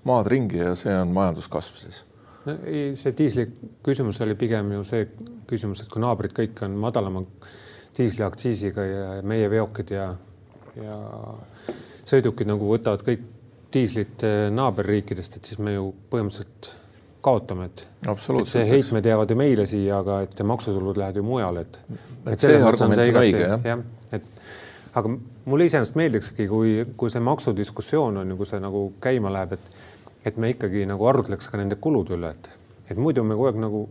maad 0.03 0.27
ringi 0.27 0.57
ja 0.57 0.75
see 0.75 0.93
on 0.97 1.13
majanduskasv 1.13 1.81
siis 1.85 2.03
no 2.45 2.57
ei, 2.65 2.93
see 2.99 3.15
diisli 3.17 3.47
küsimus 3.85 4.21
oli 4.25 4.37
pigem 4.39 4.71
ju 4.77 4.83
see 4.87 5.07
küsimus, 5.49 5.83
et 5.83 5.91
kui 5.91 6.03
naabrid 6.03 6.35
kõik 6.35 6.63
on 6.67 6.77
madalama 6.81 7.23
diisliaktsiisiga 7.97 8.85
ja 8.85 9.05
meie 9.23 9.49
veokid 9.51 9.93
ja, 9.95 10.09
ja 10.79 10.97
sõidukid 12.05 12.49
nagu 12.49 12.69
võtavad 12.69 13.05
kõik 13.07 13.23
diislit 13.75 14.23
eh, 14.23 14.47
naaberriikidest, 14.53 15.37
et 15.37 15.51
siis 15.51 15.59
me 15.63 15.75
ju 15.75 15.89
põhimõtteliselt 16.11 16.73
kaotame, 17.25 17.71
et, 17.71 17.81
et 18.05 18.47
see 18.47 18.65
heitmed 18.69 19.07
jäävad 19.09 19.31
ju 19.33 19.37
meile 19.39 19.65
siia, 19.69 19.99
aga 20.03 20.19
et 20.27 20.41
maksutulud 20.45 20.99
lähevad 21.01 21.17
ju 21.17 21.23
mujale, 21.25 21.65
et. 21.65 21.79
et 22.29 22.43
see 22.43 22.59
argument 22.61 23.01
on 23.01 23.21
õige 23.23 23.41
jah 23.41 23.65
ja,. 23.65 23.79
et 24.13 24.27
aga 24.95 25.11
mulle 25.49 25.65
iseenesest 25.67 25.97
meeldikski, 25.99 26.47
kui, 26.47 26.75
kui 26.97 27.11
see 27.11 27.23
maksudiskussioon 27.25 28.21
on 28.21 28.31
ju, 28.31 28.37
kui 28.39 28.49
see 28.49 28.61
nagu 28.63 28.85
käima 29.03 29.33
läheb, 29.33 29.57
et 29.57 29.94
et 30.25 30.37
me 30.41 30.49
ikkagi 30.53 30.85
nagu 30.89 31.07
arutleks 31.07 31.49
ka 31.51 31.59
nende 31.61 31.77
kulude 31.81 32.15
üle, 32.17 32.33
et, 32.33 32.49
et 32.89 32.97
muidu 32.97 33.23
me 33.23 33.37
kogu 33.37 33.51
aeg 33.51 33.61
nagu 33.61 33.85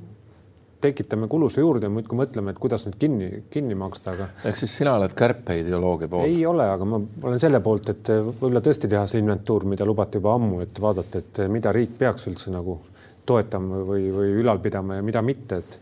tekitame 0.84 1.28
kulusid 1.32 1.62
juurde 1.62 1.88
ja 1.88 1.92
muudkui 1.92 2.18
mõtleme, 2.18 2.52
et 2.52 2.58
kuidas 2.60 2.84
nüüd 2.84 2.96
kinni, 3.00 3.28
kinni 3.52 3.76
maksta, 3.78 4.12
aga. 4.12 4.26
ehk 4.50 4.58
siis 4.60 4.74
sina 4.80 4.96
oled 4.98 5.14
kärpeideoloogia 5.16 6.10
poolt? 6.12 6.28
ei 6.28 6.42
ole, 6.46 6.66
aga 6.76 6.88
ma 6.88 7.00
olen 7.22 7.40
selle 7.40 7.60
poolt, 7.64 7.88
et 7.94 8.10
võib-olla 8.12 8.60
tõesti 8.64 8.90
teha 8.92 9.06
see 9.10 9.22
inventuur, 9.22 9.64
mida 9.70 9.86
lubati 9.88 10.20
juba 10.20 10.34
ammu, 10.36 10.60
et 10.66 10.80
vaadata, 10.84 11.22
et 11.22 11.40
mida 11.52 11.72
riik 11.72 11.96
peaks 12.02 12.28
üldse 12.28 12.52
nagu 12.52 12.76
toetama 13.24 13.80
või, 13.88 14.10
või 14.12 14.34
ülal 14.42 14.60
pidama 14.60 15.00
ja 15.00 15.06
mida 15.06 15.22
mitte, 15.24 15.62
et 15.62 15.80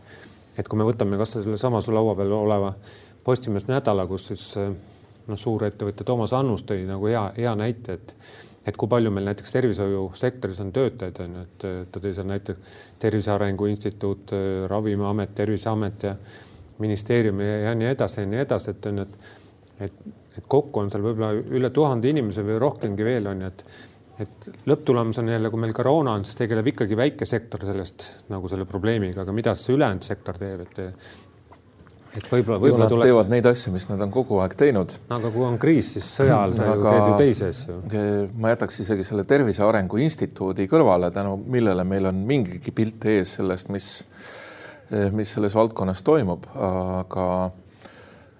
et 0.53 0.67
kui 0.69 0.77
me 0.77 0.85
võtame 0.85 1.17
kasvõi 1.17 1.47
sellesama 1.47 1.81
su 1.81 1.93
laua 1.95 2.13
peal 2.15 2.31
oleva 2.37 2.75
Postimees 3.23 3.65
nädala, 3.69 4.03
kus 4.07 4.27
siis 4.29 4.49
noh, 4.59 5.37
suurettevõtja 5.39 6.05
Toomas 6.05 6.33
Annus 6.35 6.65
tõi 6.67 6.83
nagu 6.87 7.07
hea, 7.07 7.23
hea 7.37 7.53
näite, 7.55 7.95
et 7.95 8.15
et 8.65 8.77
kui 8.79 8.89
palju 8.89 9.11
meil 9.11 9.27
näiteks 9.27 9.55
tervishoiusektoris 9.57 10.61
on 10.63 10.71
töötajaid, 10.75 11.21
on 11.25 11.37
ju, 11.37 11.45
et 11.45 11.67
ta 11.91 12.01
tõi 12.01 12.13
seal 12.15 12.27
näiteks 12.29 12.75
Tervise 12.99 13.33
Arengu 13.33 13.67
Instituut, 13.71 14.35
Ravimiamet, 14.71 15.33
Terviseamet 15.35 16.07
ja 16.07 16.15
ministeerium 16.83 17.41
ja, 17.43 17.57
ja 17.67 17.73
nii 17.77 17.89
edasi 17.91 18.21
ja 18.21 18.29
nii 18.29 18.43
edasi, 18.43 18.75
et 18.75 18.91
on 18.91 19.01
ju, 19.01 19.07
et, 19.07 19.33
et, 19.87 20.05
et 20.37 20.47
kokku 20.47 20.83
on 20.83 20.93
seal 20.93 21.03
võib-olla 21.05 21.33
üle 21.59 21.73
tuhande 21.75 22.11
inimese 22.11 22.45
või 22.47 22.59
rohkemgi 22.63 23.07
veel 23.07 23.33
on 23.33 23.43
ju, 23.45 23.51
et 23.51 23.65
et 24.21 24.47
lõpptulemus 24.69 25.17
on 25.19 25.29
jälle, 25.31 25.49
kui 25.49 25.59
meil 25.61 25.73
koroona 25.73 26.11
on, 26.13 26.25
siis 26.25 26.37
tegeleb 26.37 26.67
ikkagi 26.69 26.97
väike 26.97 27.25
sektor 27.25 27.63
sellest 27.65 28.05
nagu 28.29 28.49
selle 28.51 28.67
probleemiga, 28.69 29.23
aga 29.23 29.33
mida 29.35 29.55
siis 29.57 29.73
ülejäänud 29.73 30.05
sektor 30.05 30.37
teeb, 30.37 30.61
et 30.67 30.81
et 32.17 32.27
võib-olla, 32.29 32.59
võib-olla 32.61 32.87
tuleks. 32.89 33.09
teevad 33.09 33.31
neid 33.33 33.47
asju, 33.49 33.73
mis 33.73 33.87
nad 33.89 34.01
on 34.05 34.11
kogu 34.13 34.37
aeg 34.43 34.53
teinud. 34.57 34.93
aga 35.13 35.31
kui 35.33 35.45
on 35.47 35.57
kriis, 35.61 35.93
siis 35.95 36.09
sõja 36.19 36.37
ajal 36.41 36.55
sa 36.57 36.67
aga... 36.73 36.75
ju 36.75 36.85
teed 36.91 37.09
ju 37.09 37.15
teisi 37.23 37.47
asju. 37.47 37.79
ma 38.37 38.53
jätaks 38.53 38.79
isegi 38.85 39.07
selle 39.07 39.25
Tervise 39.29 39.65
Arengu 39.65 40.01
Instituudi 40.03 40.67
kõrvale, 40.71 41.09
tänu 41.15 41.35
millele 41.41 41.85
meil 41.87 42.11
on 42.11 42.21
mingigi 42.29 42.75
pilt 42.75 43.09
ees 43.09 43.37
sellest, 43.39 43.73
mis, 43.73 43.89
mis 45.15 45.35
selles 45.37 45.57
valdkonnas 45.57 46.05
toimub, 46.05 46.45
aga 46.53 47.27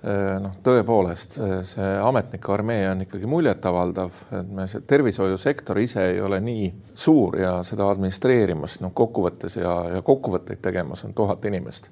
eh, 0.05 0.37
noh, 0.43 0.57
tõepoolest 0.65 1.39
see 1.73 1.91
ametnike 1.97 2.53
armee 2.53 2.87
on 2.91 3.05
ikkagi 3.07 3.29
muljetavaldav, 3.29 4.23
et 4.37 4.57
me 4.61 4.69
see 4.69 4.85
tervishoiusektor 4.85 5.81
ise 5.81 6.11
ei 6.13 6.21
ole 6.21 6.43
nii 6.45 6.69
suur 6.93 7.41
ja 7.41 7.55
seda 7.65 7.89
administreerimas, 7.89 8.83
noh, 8.85 8.93
kokkuvõttes 8.93 9.57
ja, 9.63 9.79
ja 9.97 10.05
kokkuvõtteid 10.05 10.61
tegemas 10.61 11.07
on 11.09 11.17
tuhat 11.17 11.49
inimest 11.49 11.89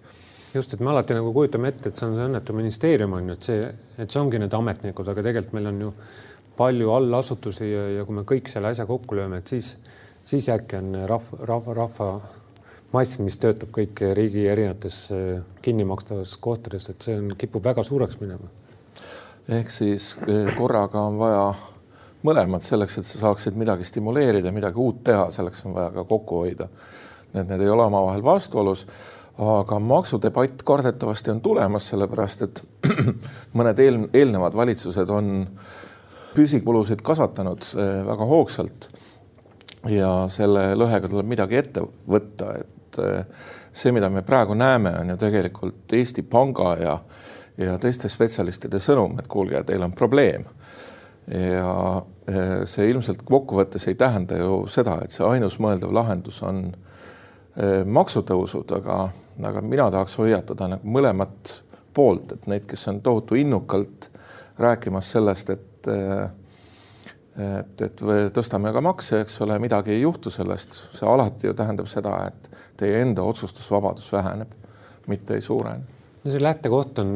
just, 0.53 0.73
et 0.73 0.79
me 0.79 0.91
alati 0.91 1.15
nagu 1.15 1.31
kujutame 1.33 1.71
ette, 1.71 1.89
et 1.89 1.97
see 1.97 2.07
on 2.07 2.17
see 2.17 2.27
õnnetu 2.27 2.55
ministeerium 2.55 3.15
on 3.17 3.31
ju, 3.31 3.37
et 3.37 3.47
see, 3.49 3.71
et 4.03 4.11
see 4.11 4.21
ongi 4.21 4.41
need 4.41 4.53
ametnikud, 4.55 5.07
aga 5.11 5.23
tegelikult 5.23 5.57
meil 5.57 5.71
on 5.71 5.81
ju 5.85 5.91
palju 6.57 6.91
allasutusi 6.93 7.69
ja, 7.69 7.87
ja 7.97 8.05
kui 8.05 8.17
me 8.17 8.25
kõik 8.27 8.51
selle 8.51 8.71
asja 8.73 8.85
kokku 8.89 9.17
lööme, 9.17 9.41
et 9.41 9.51
siis, 9.51 9.73
siis 10.27 10.49
äkki 10.51 10.79
on 10.81 10.93
rahva, 11.09 11.41
rahva, 11.49 11.75
rahva 11.81 12.09
mass, 12.91 13.19
mis 13.23 13.37
töötab 13.39 13.71
kõik 13.75 14.03
riigi 14.17 14.45
erinevates 14.51 15.03
eh, 15.15 15.43
kinnimakstavates 15.63 16.35
kohtades, 16.43 16.89
et 16.91 17.07
see 17.07 17.19
on, 17.19 17.31
kipub 17.39 17.63
väga 17.65 17.85
suureks 17.87 18.19
minema. 18.21 18.51
ehk 19.47 19.71
siis 19.71 20.15
eh, 20.27 20.51
korraga 20.57 21.07
on 21.07 21.19
vaja 21.21 21.45
mõlemat 22.27 22.65
selleks, 22.65 22.99
et 22.99 23.07
sa 23.07 23.23
saaksid 23.25 23.55
midagi 23.57 23.87
stimuleerida, 23.87 24.51
midagi 24.53 24.77
uut 24.77 25.01
teha, 25.07 25.29
selleks 25.33 25.65
on 25.65 25.79
vaja 25.79 25.95
ka 25.95 26.03
kokku 26.09 26.43
hoida. 26.43 26.67
et 27.33 27.47
need 27.47 27.61
ei 27.63 27.69
ole 27.71 27.87
omavahel 27.87 28.23
vastuolus 28.23 28.85
aga 29.41 29.79
maksudebatt 29.79 30.61
kardetavasti 30.63 31.31
on 31.31 31.41
tulemas, 31.41 31.87
sellepärast 31.89 32.43
et 32.45 32.63
mõned 33.57 33.79
eel, 33.81 34.03
eelnevad 34.13 34.53
valitsused 34.57 35.09
on 35.09 35.31
püsikulusid 36.35 37.01
kasvatanud 37.05 37.65
eh, 37.75 37.95
väga 38.07 38.27
hoogsalt. 38.27 38.89
ja 39.89 40.27
selle 40.29 40.75
lõhega 40.77 41.09
tuleb 41.09 41.25
midagi 41.25 41.57
ette 41.57 41.81
võtta, 41.81 42.51
et 42.59 42.99
eh, 43.01 43.47
see, 43.73 43.91
mida 43.91 44.09
me 44.13 44.21
praegu 44.21 44.53
näeme, 44.53 44.93
on 44.99 45.09
ju 45.09 45.17
tegelikult 45.17 45.93
Eesti 45.97 46.21
Panga 46.21 46.75
ja, 46.77 46.99
ja 47.57 47.77
teiste 47.81 48.09
spetsialistide 48.09 48.79
sõnum, 48.79 49.17
et 49.19 49.27
kuulge, 49.27 49.63
teil 49.63 49.81
on 49.81 49.97
probleem. 49.97 50.45
ja 51.31 51.73
eh, 52.27 52.61
see 52.69 52.91
ilmselt 52.93 53.25
kokkuvõttes 53.25 53.87
ei 53.87 53.97
tähenda 53.97 54.37
ju 54.37 54.67
seda, 54.67 54.99
et 55.01 55.11
see 55.11 55.25
ainus 55.25 55.57
mõeldav 55.59 55.93
lahendus 55.93 56.43
on 56.45 56.69
maksutõusud, 57.85 58.69
aga 58.77 59.09
aga 59.43 59.61
mina 59.61 59.89
tahaks 59.91 60.17
hoiatada 60.19 60.67
nagu 60.75 60.95
mõlemat 60.97 61.57
poolt, 61.93 62.35
et 62.35 62.47
neid, 62.51 62.67
kes 62.69 62.87
on 62.91 63.01
tohutu 63.03 63.35
innukalt 63.39 64.09
rääkimas 64.59 65.11
sellest, 65.11 65.49
et 65.49 65.89
et, 67.41 67.81
et 67.81 68.01
tõstame 68.35 68.73
ka 68.75 68.81
makse, 68.83 69.21
eks 69.23 69.39
ole, 69.45 69.55
midagi 69.63 69.95
ei 69.95 70.01
juhtu 70.01 70.29
sellest, 70.33 70.81
see 70.93 71.07
alati 71.07 71.47
ju 71.47 71.55
tähendab 71.57 71.87
seda, 71.89 72.17
et 72.27 72.49
teie 72.77 72.99
enda 73.01 73.23
otsustusvabadus 73.23 74.11
väheneb, 74.13 74.51
mitte 75.07 75.37
ei 75.37 75.41
suurene. 75.41 75.99
no 76.23 76.31
see 76.31 76.43
lähtekoht 76.43 76.99
on, 77.01 77.15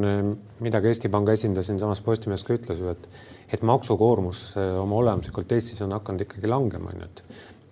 mida 0.66 0.82
ka 0.82 0.88
Eesti 0.90 1.12
Panga 1.14 1.36
esindaja 1.36 1.68
siinsamas 1.68 2.02
Postimehes 2.02 2.44
ka 2.48 2.56
ütles 2.56 2.80
ju, 2.80 2.90
et 2.96 3.10
et 3.54 3.62
maksukoormus 3.62 4.56
oma 4.82 4.96
olemuslikult 5.04 5.52
Eestis 5.52 5.82
on 5.86 5.92
hakanud 5.94 6.24
ikkagi 6.26 6.50
langema, 6.50 6.90
on 6.90 7.04
ju, 7.04 7.12
et 7.12 7.24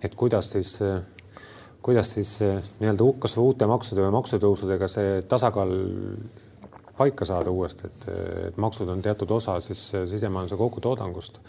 et 0.04 0.14
kuidas 0.14 0.52
siis 0.54 0.76
kuidas 1.84 2.14
siis 2.16 2.38
nii-öelda 2.80 3.06
kas 3.20 3.36
või 3.36 3.50
uute 3.50 3.68
maksude 3.68 4.06
või 4.06 4.14
maksutõusudega 4.16 4.88
see 4.88 5.18
tasakaal 5.28 5.72
paika 6.96 7.26
saada 7.28 7.50
uuesti, 7.50 7.88
et, 7.90 8.06
et 8.48 8.60
maksud 8.60 8.88
on 8.88 9.02
teatud 9.02 9.30
osa 9.34 9.58
siis 9.60 9.82
sisemajanduse 10.10 10.56
kogutoodangust. 10.56 11.40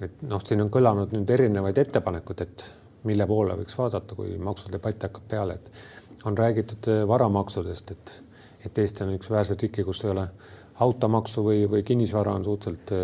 et 0.00 0.22
noh, 0.26 0.40
siin 0.44 0.64
on 0.64 0.70
kõlanud 0.72 1.12
nüüd 1.14 1.30
erinevaid 1.30 1.78
ettepanekuid, 1.78 2.40
et 2.40 2.64
mille 3.08 3.26
poole 3.28 3.54
võiks 3.60 3.76
vaadata, 3.78 4.16
kui 4.16 4.38
maksudebatt 4.40 5.06
hakkab 5.06 5.28
peale, 5.28 5.54
et 5.54 6.26
on 6.26 6.38
räägitud 6.38 6.88
varamaksudest, 7.08 7.90
et, 7.90 8.14
et 8.64 8.78
Eesti 8.78 9.04
on 9.04 9.14
üks 9.18 9.30
väheseid 9.30 9.60
riike, 9.62 9.84
kus 9.84 10.02
ei 10.04 10.14
ole 10.14 10.26
automaksu 10.84 11.44
või, 11.44 11.66
või 11.70 11.84
kinnisvara 11.86 12.32
on 12.34 12.44
suhteliselt 12.44 12.94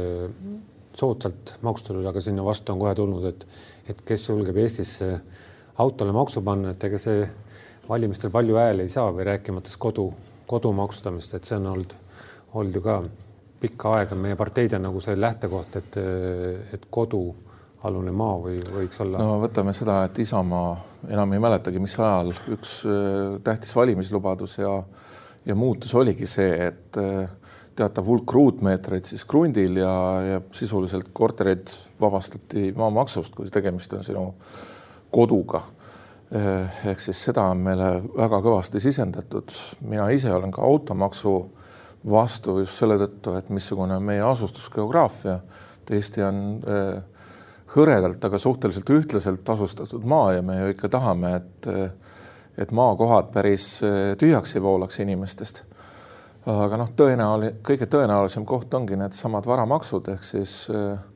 soodsalt 0.96 1.54
maksustatud, 1.62 2.06
aga 2.10 2.20
sinna 2.24 2.44
vastu 2.44 2.72
on 2.72 2.80
kohe 2.80 2.94
tulnud, 2.98 3.28
et, 3.28 3.46
et 3.92 4.00
kes 4.06 4.28
julgeb 4.32 4.56
Eestis 4.64 4.96
autole 5.80 6.12
maksu 6.12 6.42
panna, 6.46 6.74
et 6.74 6.84
ega 6.88 7.00
see 7.00 7.24
valimistel 7.88 8.30
palju 8.30 8.58
hääli 8.60 8.86
ei 8.86 8.92
saa 8.92 9.10
või 9.14 9.26
rääkimata 9.30 9.72
kodu, 9.78 10.10
kodu 10.46 10.72
maksustamist, 10.76 11.34
et 11.34 11.48
see 11.48 11.58
on 11.58 11.72
olnud, 11.72 11.94
olnud 12.54 12.78
ju 12.78 12.82
ka 12.84 13.00
pikka 13.60 13.94
aega 13.98 14.16
meie 14.16 14.36
parteide 14.40 14.78
nagu 14.80 15.00
see 15.04 15.16
lähtekoht, 15.18 15.76
et, 15.80 15.98
et 16.74 16.86
kodualune 16.90 18.14
maa 18.16 18.38
või 18.44 18.60
võiks 18.62 19.02
olla. 19.04 19.20
no 19.20 19.40
võtame 19.42 19.74
seda, 19.76 20.04
et 20.08 20.22
Isamaa 20.22 20.70
enam 21.10 21.36
ei 21.36 21.42
mäletagi, 21.42 21.82
mis 21.82 21.98
ajal 21.98 22.32
üks 22.54 22.80
äh, 22.88 23.36
tähtis 23.44 23.74
valimislubadus 23.76 24.58
ja, 24.60 24.72
ja 25.46 25.58
muutus 25.58 25.94
oligi 25.98 26.28
see, 26.30 26.70
et 26.70 27.00
äh, 27.00 27.28
teatav 27.76 28.08
hulk 28.08 28.32
ruutmeetreid 28.32 29.08
siis 29.08 29.24
krundil 29.28 29.80
ja, 29.80 29.92
ja 30.26 30.40
sisuliselt 30.56 31.12
korterid 31.16 31.72
vabastati 32.00 32.70
maamaksust, 32.76 33.34
kui 33.36 33.52
tegemist 33.52 33.92
on 33.96 34.04
sinu 34.04 34.26
koduga. 35.10 35.62
Eh, 36.30 36.84
ehk 36.86 37.00
siis 37.02 37.18
seda 37.26 37.48
on 37.50 37.62
meile 37.64 37.88
väga 38.16 38.38
kõvasti 38.44 38.80
sisendatud. 38.80 39.50
mina 39.80 40.08
ise 40.10 40.32
olen 40.32 40.50
ka 40.50 40.62
automaksu 40.62 41.32
vastu 42.10 42.58
just 42.58 42.78
selle 42.78 42.96
tõttu, 42.98 43.34
et 43.38 43.48
missugune 43.50 43.96
on 43.96 44.02
meie 44.02 44.22
asustusgeograafia. 44.22 45.40
Eesti 45.90 46.22
on 46.22 46.62
eh, 46.62 47.02
hõredalt, 47.74 48.24
aga 48.24 48.38
suhteliselt 48.38 48.90
ühtlaselt 48.90 49.48
asustatud 49.50 50.04
maa 50.06 50.32
ja 50.36 50.42
me 50.42 50.60
ju 50.60 50.70
ikka 50.70 50.88
tahame, 50.88 51.34
et, 51.34 51.66
eh, 51.66 51.90
et 52.58 52.70
maakohad 52.70 53.32
päris 53.34 53.80
tühjaks 54.18 54.54
ei 54.54 54.62
voolaks 54.62 55.00
inimestest. 55.00 55.64
aga 56.46 56.76
noh, 56.76 56.88
tõenäoline, 56.96 57.58
kõige 57.62 57.86
tõenäolisem 57.90 58.46
koht 58.48 58.74
ongi 58.74 58.96
needsamad 58.96 59.46
varamaksud 59.46 60.08
ehk 60.08 60.22
siis 60.24 60.70
äh, 60.70 60.94
Eh, 60.94 61.09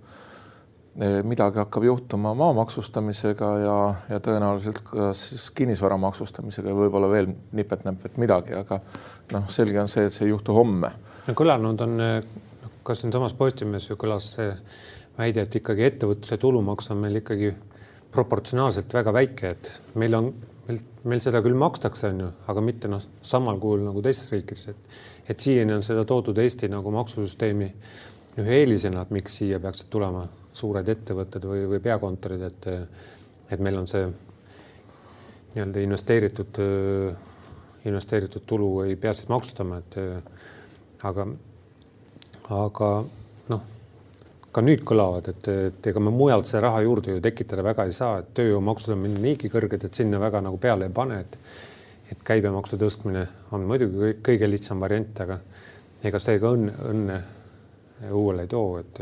midagi 1.27 1.59
hakkab 1.59 1.85
juhtuma 1.89 2.35
maa 2.39 2.53
maksustamisega 2.55 3.49
ja, 3.59 3.77
ja 4.15 4.21
tõenäoliselt 4.23 4.79
ka 4.87 5.09
siis 5.19 5.49
kinnisvara 5.57 5.97
maksustamisega 5.99 6.71
ja 6.71 6.77
võib-olla 6.79 7.09
veel 7.11 7.33
nipet-näpet 7.59 8.19
midagi, 8.23 8.55
aga 8.55 8.79
noh, 9.35 9.49
selge 9.51 9.81
on 9.83 9.91
see, 9.91 10.07
et 10.07 10.15
see 10.15 10.29
ei 10.29 10.31
juhtu 10.31 10.55
homme. 10.55 10.93
no 11.27 11.35
kõlanud 11.35 11.83
on, 11.83 12.05
ka 12.87 12.95
siinsamas 12.95 13.35
Postimehes 13.35 13.89
ju 13.91 13.99
kõlas 13.99 14.35
see 14.37 14.53
väide, 15.19 15.45
et 15.45 15.59
ikkagi 15.61 15.87
ettevõtluse 15.89 16.39
tulumaks 16.39 16.91
on 16.95 17.03
meil 17.03 17.19
ikkagi 17.23 17.51
proportsionaalselt 18.15 18.95
väga 18.95 19.15
väike, 19.15 19.51
et 19.51 19.73
meil 19.99 20.15
on, 20.15 20.31
meil, 20.69 20.81
meil 21.11 21.23
seda 21.25 21.43
küll 21.43 21.59
makstakse, 21.59 22.13
on 22.15 22.23
ju, 22.27 22.31
aga 22.53 22.63
mitte 22.63 22.91
noh, 22.91 23.03
samal 23.23 23.59
kujul 23.63 23.83
nagu 23.89 24.03
teistes 24.05 24.31
riikides, 24.35 24.71
et 24.71 25.03
et 25.25 25.41
siiani 25.41 25.73
on 25.73 25.83
seda 25.83 26.05
toodud 26.05 26.37
Eesti 26.39 26.69
nagu 26.69 26.91
maksusüsteemi 26.93 27.69
ühe 28.43 28.57
eelisena, 28.61 29.05
et 29.05 29.13
miks 29.15 29.39
siia 29.41 29.61
peaksid 29.63 29.89
tulema 29.91 30.27
suured 30.55 30.89
ettevõtted 30.89 31.47
või, 31.49 31.65
või 31.71 31.81
peakontorid, 31.83 32.45
et, 32.47 32.69
et 33.51 33.63
meil 33.63 33.81
on 33.81 33.89
see 33.91 34.07
nii-öelda 35.55 35.83
investeeritud, 35.83 36.61
investeeritud 37.87 38.47
tulu 38.47 38.71
ei 38.87 38.97
pea 38.99 39.13
siis 39.15 39.29
maksustama, 39.31 39.81
et 39.83 39.99
aga, 41.07 41.27
aga 42.55 42.91
noh, 43.53 43.69
ka 44.55 44.63
nüüd 44.63 44.83
kõlavad, 44.87 45.31
et, 45.35 45.53
et 45.69 45.91
ega 45.91 46.03
me 46.03 46.15
mujalt 46.15 46.51
seda 46.51 46.69
raha 46.69 46.83
juurde 46.87 47.15
ju 47.17 47.23
tekitada 47.23 47.67
väga 47.67 47.87
ei 47.89 47.95
saa, 47.95 48.19
et 48.23 48.35
tööjõumaksud 48.39 48.95
on 48.95 49.05
meil 49.05 49.19
niigi 49.23 49.51
kõrged, 49.53 49.87
et 49.87 50.03
sinna 50.03 50.23
väga 50.23 50.43
nagu 50.47 50.59
peale 50.63 50.91
ei 50.91 50.95
pane, 50.95 51.23
et 51.27 51.39
et 52.13 52.21
käibemaksu 52.21 52.77
tõstmine 52.77 53.23
on 53.57 53.63
muidugi 53.69 54.19
kõige 54.25 54.49
lihtsam 54.51 54.83
variant, 54.83 55.21
aga 55.25 55.39
ega 56.05 56.21
see 56.21 56.37
ka 56.41 56.51
õnne, 56.53 56.75
õnne 56.91 57.17
õuele 58.11 58.45
ei 58.45 58.51
too, 58.51 58.79
et, 58.81 59.01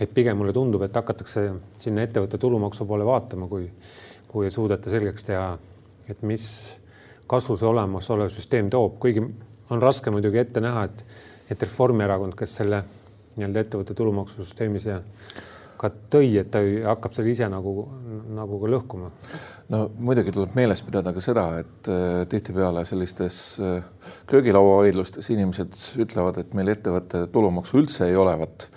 et 0.00 0.14
pigem 0.14 0.38
mulle 0.38 0.52
tundub, 0.56 0.82
et 0.86 0.96
hakatakse 0.96 1.44
sinna 1.80 2.06
ettevõtte 2.06 2.40
tulumaksu 2.40 2.86
poole 2.88 3.06
vaatama, 3.06 3.48
kui, 3.50 3.68
kui 4.28 4.48
ei 4.48 4.54
suudeta 4.54 4.90
selgeks 4.90 5.28
teha, 5.28 5.46
et 6.08 6.22
mis 6.26 6.46
kasu 7.30 7.56
see 7.56 7.68
olemasolev 7.68 8.32
süsteem 8.32 8.70
toob, 8.72 8.98
kuigi 9.02 9.22
on 9.72 9.82
raske 9.82 10.12
muidugi 10.12 10.42
ette 10.42 10.60
näha, 10.60 10.84
et, 10.88 11.04
et 11.50 11.62
Reformierakond, 11.62 12.36
kes 12.36 12.58
selle 12.60 12.82
nii-öelda 13.36 13.64
ettevõtte 13.64 13.96
tulumaksusüsteemis 13.96 14.86
ja 14.90 14.98
ka 15.80 15.90
tõi, 16.12 16.34
et 16.38 16.50
ta 16.52 16.60
hakkab 16.92 17.14
seal 17.16 17.30
ise 17.32 17.48
nagu, 17.50 17.86
nagu 18.36 18.60
ka 18.62 18.70
lõhkuma. 18.70 19.10
No 19.72 19.82
muidugi 20.04 20.32
tuleb 20.34 20.56
meeles 20.56 20.82
pidada 20.84 21.12
ka 21.14 21.22
seda, 21.24 21.46
et 21.62 21.90
äh, 21.90 22.22
tihtipeale 22.30 22.84
sellistes 22.88 23.36
äh, 23.62 23.84
köögilauavaidlustes 24.30 25.30
inimesed 25.34 25.78
ütlevad, 26.02 26.40
et 26.42 26.52
meil 26.58 26.72
ettevõtte 26.74 27.26
tulumaksu 27.32 27.80
üldse 27.80 28.10
ei 28.10 28.18
olevat 28.18 28.68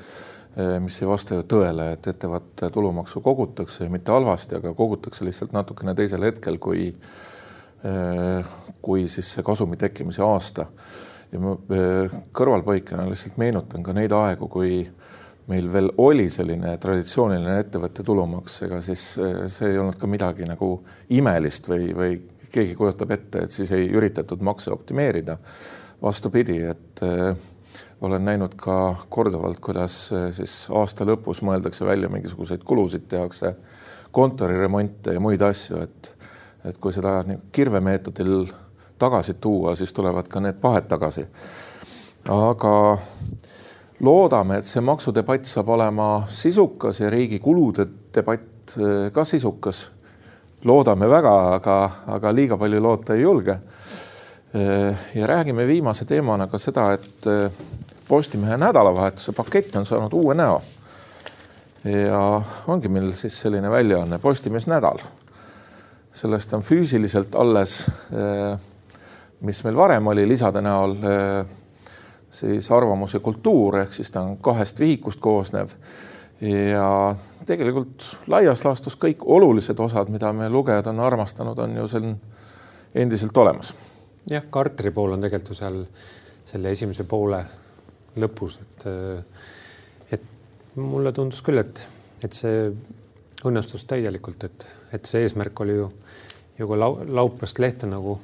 mis 0.80 1.02
ei 1.02 1.08
vasta 1.10 1.36
ju 1.36 1.44
tõele, 1.52 1.90
et 1.98 2.06
ettevõtte 2.08 2.70
tulumaksu 2.72 3.20
kogutakse 3.20 3.90
mitte 3.92 4.14
halvasti, 4.16 4.56
aga 4.62 4.72
kogutakse 4.72 5.26
lihtsalt 5.28 5.52
natukene 5.52 5.92
teisel 5.98 6.24
hetkel, 6.24 6.62
kui, 6.64 6.86
kui 8.80 9.04
siis 9.12 9.34
see 9.36 9.44
kasumi 9.44 9.76
tekkimise 9.76 10.24
aasta. 10.24 10.70
ja 11.34 11.42
ma 11.44 11.58
kõrvalpõikena 12.40 13.04
lihtsalt 13.10 13.36
meenutan 13.42 13.84
ka 13.84 13.92
neid 14.00 14.16
aegu, 14.16 14.48
kui 14.48 14.86
meil 15.48 15.68
veel 15.74 15.92
oli 16.02 16.26
selline 16.34 16.78
traditsiooniline 16.82 17.60
ettevõtte 17.62 18.04
tulumaks, 18.04 18.62
ega 18.66 18.80
siis 18.82 19.04
see 19.54 19.72
ei 19.72 19.78
olnud 19.78 20.00
ka 20.02 20.10
midagi 20.10 20.48
nagu 20.50 20.70
imelist 21.14 21.70
või, 21.70 21.92
või 21.96 22.16
keegi 22.56 22.76
kujutab 22.76 23.12
ette, 23.12 23.46
et 23.46 23.52
siis 23.52 23.72
ei 23.76 23.90
üritatud 23.92 24.42
makse 24.42 24.72
optimeerida. 24.74 25.38
vastupidi, 26.02 26.58
et 26.62 27.02
äh, 27.04 27.38
olen 28.02 28.26
näinud 28.26 28.54
ka 28.60 28.96
korduvalt, 29.10 29.60
kuidas 29.60 30.12
äh, 30.14 30.28
siis 30.36 30.68
aasta 30.70 31.06
lõpus 31.06 31.42
mõeldakse 31.42 31.86
välja 31.86 32.10
mingisuguseid 32.10 32.64
kulusid, 32.64 33.08
tehakse 33.10 33.56
kontoriremonte 34.12 35.14
ja 35.14 35.20
muid 35.20 35.42
asju, 35.42 35.82
et 35.82 36.12
et 36.66 36.78
kui 36.82 36.94
seda 36.94 37.20
kirvemeetodil 37.54 38.48
tagasi 38.98 39.36
tuua, 39.42 39.76
siis 39.76 39.94
tulevad 39.94 40.28
ka 40.28 40.40
need 40.42 40.58
pahed 40.62 40.88
tagasi. 40.90 41.28
aga 42.30 42.98
loodame, 44.00 44.60
et 44.60 44.68
see 44.68 44.84
maksudebatt 44.84 45.48
saab 45.48 45.70
olema 45.76 46.10
sisukas 46.28 47.00
ja 47.00 47.10
riigi 47.10 47.40
kulude 47.40 47.88
debatt 48.16 48.76
äh, 48.80 49.12
ka 49.14 49.24
sisukas 49.24 49.90
loodame 50.66 51.08
väga, 51.10 51.36
aga, 51.56 51.78
aga 52.16 52.34
liiga 52.34 52.58
palju 52.58 52.82
loota 52.82 53.14
ei 53.14 53.22
julge. 53.22 53.60
ja 55.14 55.28
räägime 55.28 55.66
viimase 55.68 56.06
teemana 56.06 56.48
ka 56.48 56.58
seda, 56.58 56.94
et 56.94 57.26
Postimehe 58.08 58.58
nädalavahetuse 58.58 59.34
pakett 59.34 59.76
on 59.76 59.86
saanud 59.86 60.14
uue 60.14 60.34
näo. 60.34 60.62
ja 61.84 62.42
ongi 62.68 62.88
meil 62.88 63.12
siis 63.14 63.40
selline 63.42 63.72
väljaanne 63.72 64.20
Postimees 64.20 64.68
Nädal. 64.68 65.00
sellest 66.14 66.54
on 66.54 66.62
füüsiliselt 66.62 67.36
alles, 67.36 67.92
mis 69.42 69.64
meil 69.64 69.76
varem 69.76 70.08
oli 70.08 70.28
lisade 70.28 70.62
näol, 70.62 70.96
siis 72.36 72.72
arvamus 72.72 73.16
ja 73.16 73.22
kultuur 73.24 73.80
ehk 73.80 73.94
siis 73.96 74.12
ta 74.12 74.22
on 74.26 74.38
kahest 74.44 74.80
vihikust 74.80 75.20
koosnev 75.24 75.74
ja 76.42 77.16
tegelikult 77.48 78.10
laias 78.28 78.66
laastus 78.66 78.98
kõik 79.00 79.24
olulised 79.24 79.80
osad, 79.80 80.12
mida 80.12 80.34
me 80.34 80.50
lugejad 80.50 80.88
on 80.92 81.00
armastanud, 81.00 81.60
on 81.60 81.78
ju 81.78 81.88
seal 81.88 82.10
endiselt 82.96 83.38
olemas. 83.38 83.74
jah, 84.30 84.44
Carteri 84.52 84.92
pool 84.92 85.16
on 85.16 85.22
tegelikult 85.22 85.54
ju 85.54 85.60
seal 85.62 85.84
selle 86.46 86.72
esimese 86.72 87.04
poole 87.10 87.44
lõpus, 88.20 88.60
et 88.62 88.88
et 90.12 90.28
mulle 90.76 91.12
tundus 91.12 91.42
küll, 91.42 91.60
et, 91.60 91.88
et 92.24 92.34
see 92.34 92.70
õnnestus 93.46 93.86
täielikult, 93.86 94.44
et, 94.44 94.68
et 94.94 95.06
see 95.06 95.24
eesmärk 95.24 95.60
oli 95.62 95.80
ju 95.80 95.90
ju 96.60 96.68
ka 96.68 96.80
lau, 96.80 96.98
lauplast 97.08 97.60
lehte 97.60 97.88
nagu, 97.90 98.18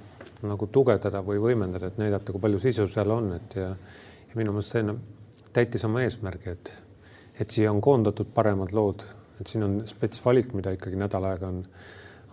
nagu 0.47 0.67
tugevdada 0.67 1.21
või 1.25 1.41
võimendada, 1.41 1.91
et 1.91 1.99
näidata, 2.01 2.33
kui 2.33 2.41
palju 2.41 2.59
sisu 2.61 2.87
seal 2.89 3.11
on, 3.13 3.33
et 3.37 3.57
ja, 3.59 3.71
ja 3.71 4.39
minu 4.39 4.55
meelest 4.55 4.77
see 4.77 4.95
täitis 5.53 5.85
oma 5.87 6.03
eesmärgi, 6.05 6.55
et 6.55 6.73
et 7.41 7.49
siia 7.49 7.71
on 7.71 7.81
koondatud 7.81 8.29
paremad 8.35 8.73
lood, 8.75 9.03
et 9.41 9.49
siin 9.49 9.65
on 9.65 9.79
spets 9.89 10.21
valik, 10.25 10.51
mida 10.53 10.73
ikkagi 10.75 10.99
nädal 10.99 11.25
aega 11.31 11.47
on, 11.49 11.61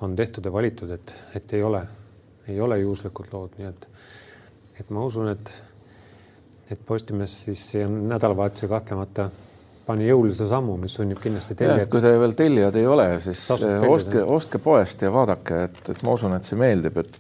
on 0.05 0.16
tehtud 0.16 0.44
ja 0.44 0.53
valitud, 0.53 0.90
et, 0.92 1.14
et 1.38 1.55
ei 1.57 1.62
ole, 1.64 1.81
ei 2.49 2.61
ole 2.61 2.81
juhuslikud 2.83 3.31
lood, 3.33 3.57
nii 3.59 3.68
et, 3.71 3.87
et 4.83 4.90
ma 4.94 5.05
usun, 5.07 5.31
et, 5.33 5.53
et 6.71 6.83
Postimees 6.87 7.38
siis 7.47 7.62
nädalavahetuse 7.88 8.68
kahtlemata 8.68 9.31
pani 9.88 10.09
jõulise 10.11 10.44
sammu, 10.49 10.77
mis 10.77 10.99
sunnib 10.99 11.21
kindlasti 11.23 11.57
tellijad. 11.57 11.88
kui 11.88 12.05
te 12.05 12.12
veel 12.21 12.35
tellijad 12.37 12.77
ei 12.77 12.87
ole, 12.87 13.07
siis 13.25 13.47
ostke, 13.55 14.21
ostke 14.21 14.61
poest 14.61 15.07
ja 15.07 15.12
vaadake, 15.14 15.62
et, 15.71 15.81
et 15.94 16.03
ma 16.05 16.16
usun, 16.18 16.37
et 16.37 16.44
see 16.44 16.59
meeldib, 16.61 17.01
et 17.01 17.16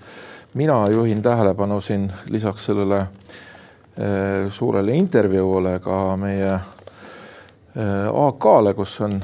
mina 0.54 0.88
juhin 0.90 1.22
tähelepanu 1.22 1.80
siin 1.80 2.12
lisaks 2.28 2.64
sellele 2.66 2.98
eh, 2.98 4.50
suurele 4.50 4.94
intervjuule 4.94 5.78
ka 5.78 6.16
meie 6.16 6.58
Äh, 7.78 8.26
AK-le, 8.26 8.72
kus 8.74 9.00
on 9.06 9.20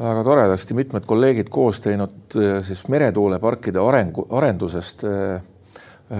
väga 0.00 0.24
toredasti 0.24 0.74
mitmed 0.74 1.06
kolleegid 1.08 1.48
koos 1.48 1.78
teinud 1.80 2.34
äh, 2.36 2.58
siis 2.66 2.82
meretuuleparkide 2.92 3.80
arengu, 3.80 4.26
arendusest 4.36 5.06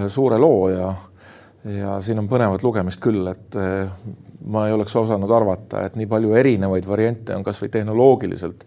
suure 0.07 0.37
loo 0.39 0.69
ja 0.69 0.93
ja 1.61 1.99
siin 2.01 2.17
on 2.17 2.25
põnevat 2.25 2.63
lugemist 2.65 2.97
küll, 3.03 3.27
et 3.27 3.53
ma 4.49 4.63
ei 4.65 4.73
oleks 4.73 4.95
osanud 4.97 5.29
arvata, 5.29 5.83
et 5.85 5.97
nii 5.99 6.07
palju 6.09 6.31
erinevaid 6.39 6.87
variante 6.89 7.35
on 7.35 7.43
kasvõi 7.45 7.69
tehnoloogiliselt 7.69 8.63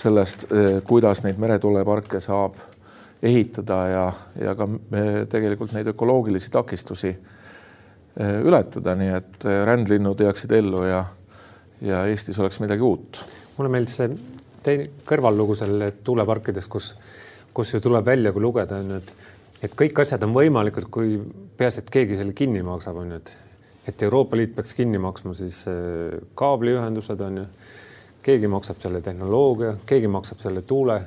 sellest, 0.00 0.46
kuidas 0.88 1.20
neid 1.26 1.42
meretuuleparke 1.42 2.22
saab 2.24 2.56
ehitada 3.22 3.78
ja, 3.88 4.04
ja 4.40 4.54
ka 4.56 4.66
tegelikult 5.28 5.74
neid 5.76 5.90
ökoloogilisi 5.92 6.50
takistusi 6.50 7.10
ületada, 8.20 8.94
nii 8.98 9.10
et 9.14 9.44
rändlinnud 9.64 10.20
jääksid 10.24 10.52
ellu 10.56 10.82
ja 10.88 11.04
ja 11.80 12.04
Eestis 12.06 12.38
oleks 12.38 12.60
midagi 12.60 12.82
uut. 12.82 13.24
mulle 13.56 13.70
meeldis 13.72 13.96
see 13.96 14.08
teine 14.64 14.88
kõrvallugu 15.08 15.56
seal 15.56 15.86
tuuleparkides, 16.04 16.68
kus, 16.68 16.94
kus 17.54 17.74
ju 17.74 17.80
tuleb 17.80 18.06
välja, 18.06 18.32
kui 18.32 18.42
lugeda 18.44 18.80
on 18.80 18.94
ju, 18.94 18.98
et, 19.00 19.12
et 19.68 19.76
kõik 19.76 20.02
asjad 20.02 20.24
on 20.26 20.34
võimalikud, 20.36 20.88
kui 20.92 21.16
peaasi, 21.56 21.84
et 21.84 21.92
keegi 21.92 22.18
selle 22.20 22.36
kinni 22.36 22.62
maksab, 22.64 23.00
on 23.00 23.14
ju, 23.14 23.20
et, 23.20 23.32
et 23.92 24.02
Euroopa 24.08 24.36
Liit 24.36 24.54
peaks 24.56 24.74
kinni 24.76 25.00
maksma 25.00 25.34
siis 25.36 25.62
kaabliühendused 26.36 27.24
on 27.26 27.40
ju. 27.42 27.46
keegi 28.22 28.48
maksab 28.52 28.80
selle 28.82 29.00
tehnoloogia, 29.00 29.76
keegi 29.86 30.08
maksab 30.08 30.42
selle 30.42 30.62
tuule, 30.68 31.00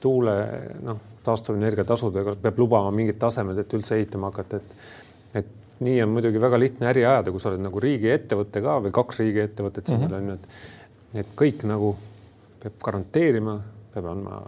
tuule 0.00 0.36
noh, 0.84 1.00
taastuvenergia 1.24 1.84
tasudega 1.88 2.36
peab 2.42 2.58
lubama 2.58 2.90
mingid 2.94 3.18
tasemed, 3.20 3.58
et 3.58 3.74
üldse 3.76 3.96
ehitama 3.98 4.30
hakata, 4.32 4.58
et, 4.58 5.42
et 5.42 5.50
nii 5.86 6.02
on 6.04 6.14
muidugi 6.14 6.40
väga 6.40 6.60
lihtne 6.60 6.88
äri 6.90 7.04
ajada, 7.06 7.30
kui 7.30 7.42
sa 7.42 7.50
oled 7.50 7.62
nagu 7.64 7.82
riigiettevõte 7.82 8.62
ka 8.64 8.78
või 8.86 8.94
kaks 8.94 9.22
riigiettevõtet 9.22 9.86
siin 9.86 10.00
mm 10.00 10.08
-hmm. 10.08 10.32
on 10.32 10.38
et 10.38 10.48
et 11.22 11.28
kõik 11.36 11.66
nagu 11.68 11.94
peab 12.62 12.78
garanteerima, 12.84 13.58
peab 13.94 14.06
andma 14.06 14.42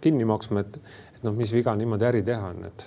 kinni 0.00 0.24
maksma, 0.28 0.60
et, 0.60 0.78
et 1.16 1.22
noh, 1.24 1.34
mis 1.34 1.52
viga 1.52 1.74
niimoodi 1.74 2.04
äri 2.04 2.22
teha 2.22 2.50
on, 2.52 2.64
et 2.68 2.86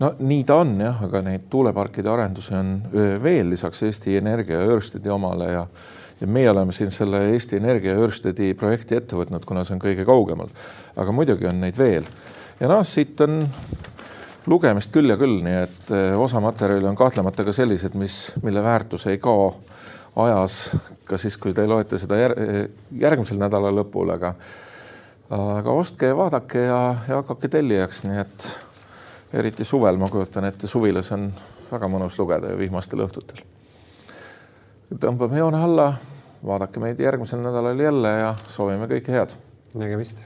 no 0.00 0.12
nii 0.18 0.44
ta 0.48 0.58
on 0.62 0.74
jah, 0.80 1.02
aga 1.06 1.22
neid 1.26 1.48
tuuleparkide 1.50 2.10
arendusi 2.10 2.54
on 2.58 2.72
veel 3.22 3.50
lisaks 3.52 3.82
Eesti 3.88 4.16
Energia 4.16 4.62
ja 4.62 4.70
Örstedi 4.76 5.12
omale 5.12 5.50
ja 5.52 5.66
ja 6.22 6.30
meie 6.30 6.50
oleme 6.50 6.72
siin 6.72 6.90
selle 6.94 7.24
Eesti 7.32 7.58
Energia 7.58 7.98
Örstedi 7.98 8.52
projekti 8.58 8.96
ette 8.98 9.18
võtnud, 9.18 9.44
kuna 9.48 9.66
see 9.66 9.76
on 9.76 9.82
kõige 9.82 10.06
kaugemal. 10.08 10.52
aga 10.96 11.14
muidugi 11.14 11.50
on 11.50 11.60
neid 11.60 11.78
veel 11.78 12.06
ja 12.60 12.70
noh, 12.70 12.84
siit 12.86 13.20
on 13.26 13.42
lugemist 14.46 14.92
küll 14.94 15.10
ja 15.10 15.18
küll, 15.18 15.40
nii 15.44 15.60
et 15.66 15.94
eh, 15.94 16.18
osa 16.18 16.40
materjali 16.42 16.88
on 16.88 16.98
kahtlemata 16.98 17.44
ka 17.46 17.54
sellised, 17.54 17.94
mis, 17.98 18.34
mille 18.42 18.62
väärtus 18.62 19.06
ei 19.10 19.18
kao 19.22 19.52
ajas, 20.22 20.76
ka 21.08 21.18
siis, 21.18 21.38
kui 21.40 21.54
te 21.56 21.66
loete 21.66 21.98
seda 21.98 22.18
jär, 22.18 22.34
järgmisel 23.00 23.40
nädala 23.40 23.72
lõpul, 23.74 24.12
aga 24.14 24.34
aga 25.32 25.72
ostke 25.72 26.10
ja 26.10 26.16
vaadake 26.16 26.66
ja, 26.66 26.80
ja 27.08 27.22
hakake 27.22 27.48
tellijaks, 27.48 28.02
nii 28.04 28.20
et 28.20 28.48
eriti 29.40 29.64
suvel 29.64 29.96
ma 29.96 30.10
kujutan 30.12 30.44
ette, 30.44 30.68
suvilas 30.68 31.08
on 31.16 31.30
väga 31.70 31.88
mõnus 31.88 32.18
lugeda 32.20 32.52
ja 32.52 32.58
vihmastel 32.58 33.00
õhtutel. 33.06 33.40
Tõmbame 35.00 35.38
joone 35.38 35.62
alla, 35.64 35.88
vaadake 36.46 36.82
meid 36.82 37.00
järgmisel 37.00 37.42
nädalal 37.44 37.80
jälle 37.80 38.12
ja 38.18 38.34
soovime 38.46 38.90
kõike 38.90 39.14
head. 39.14 39.36
nägemist. 39.74 40.22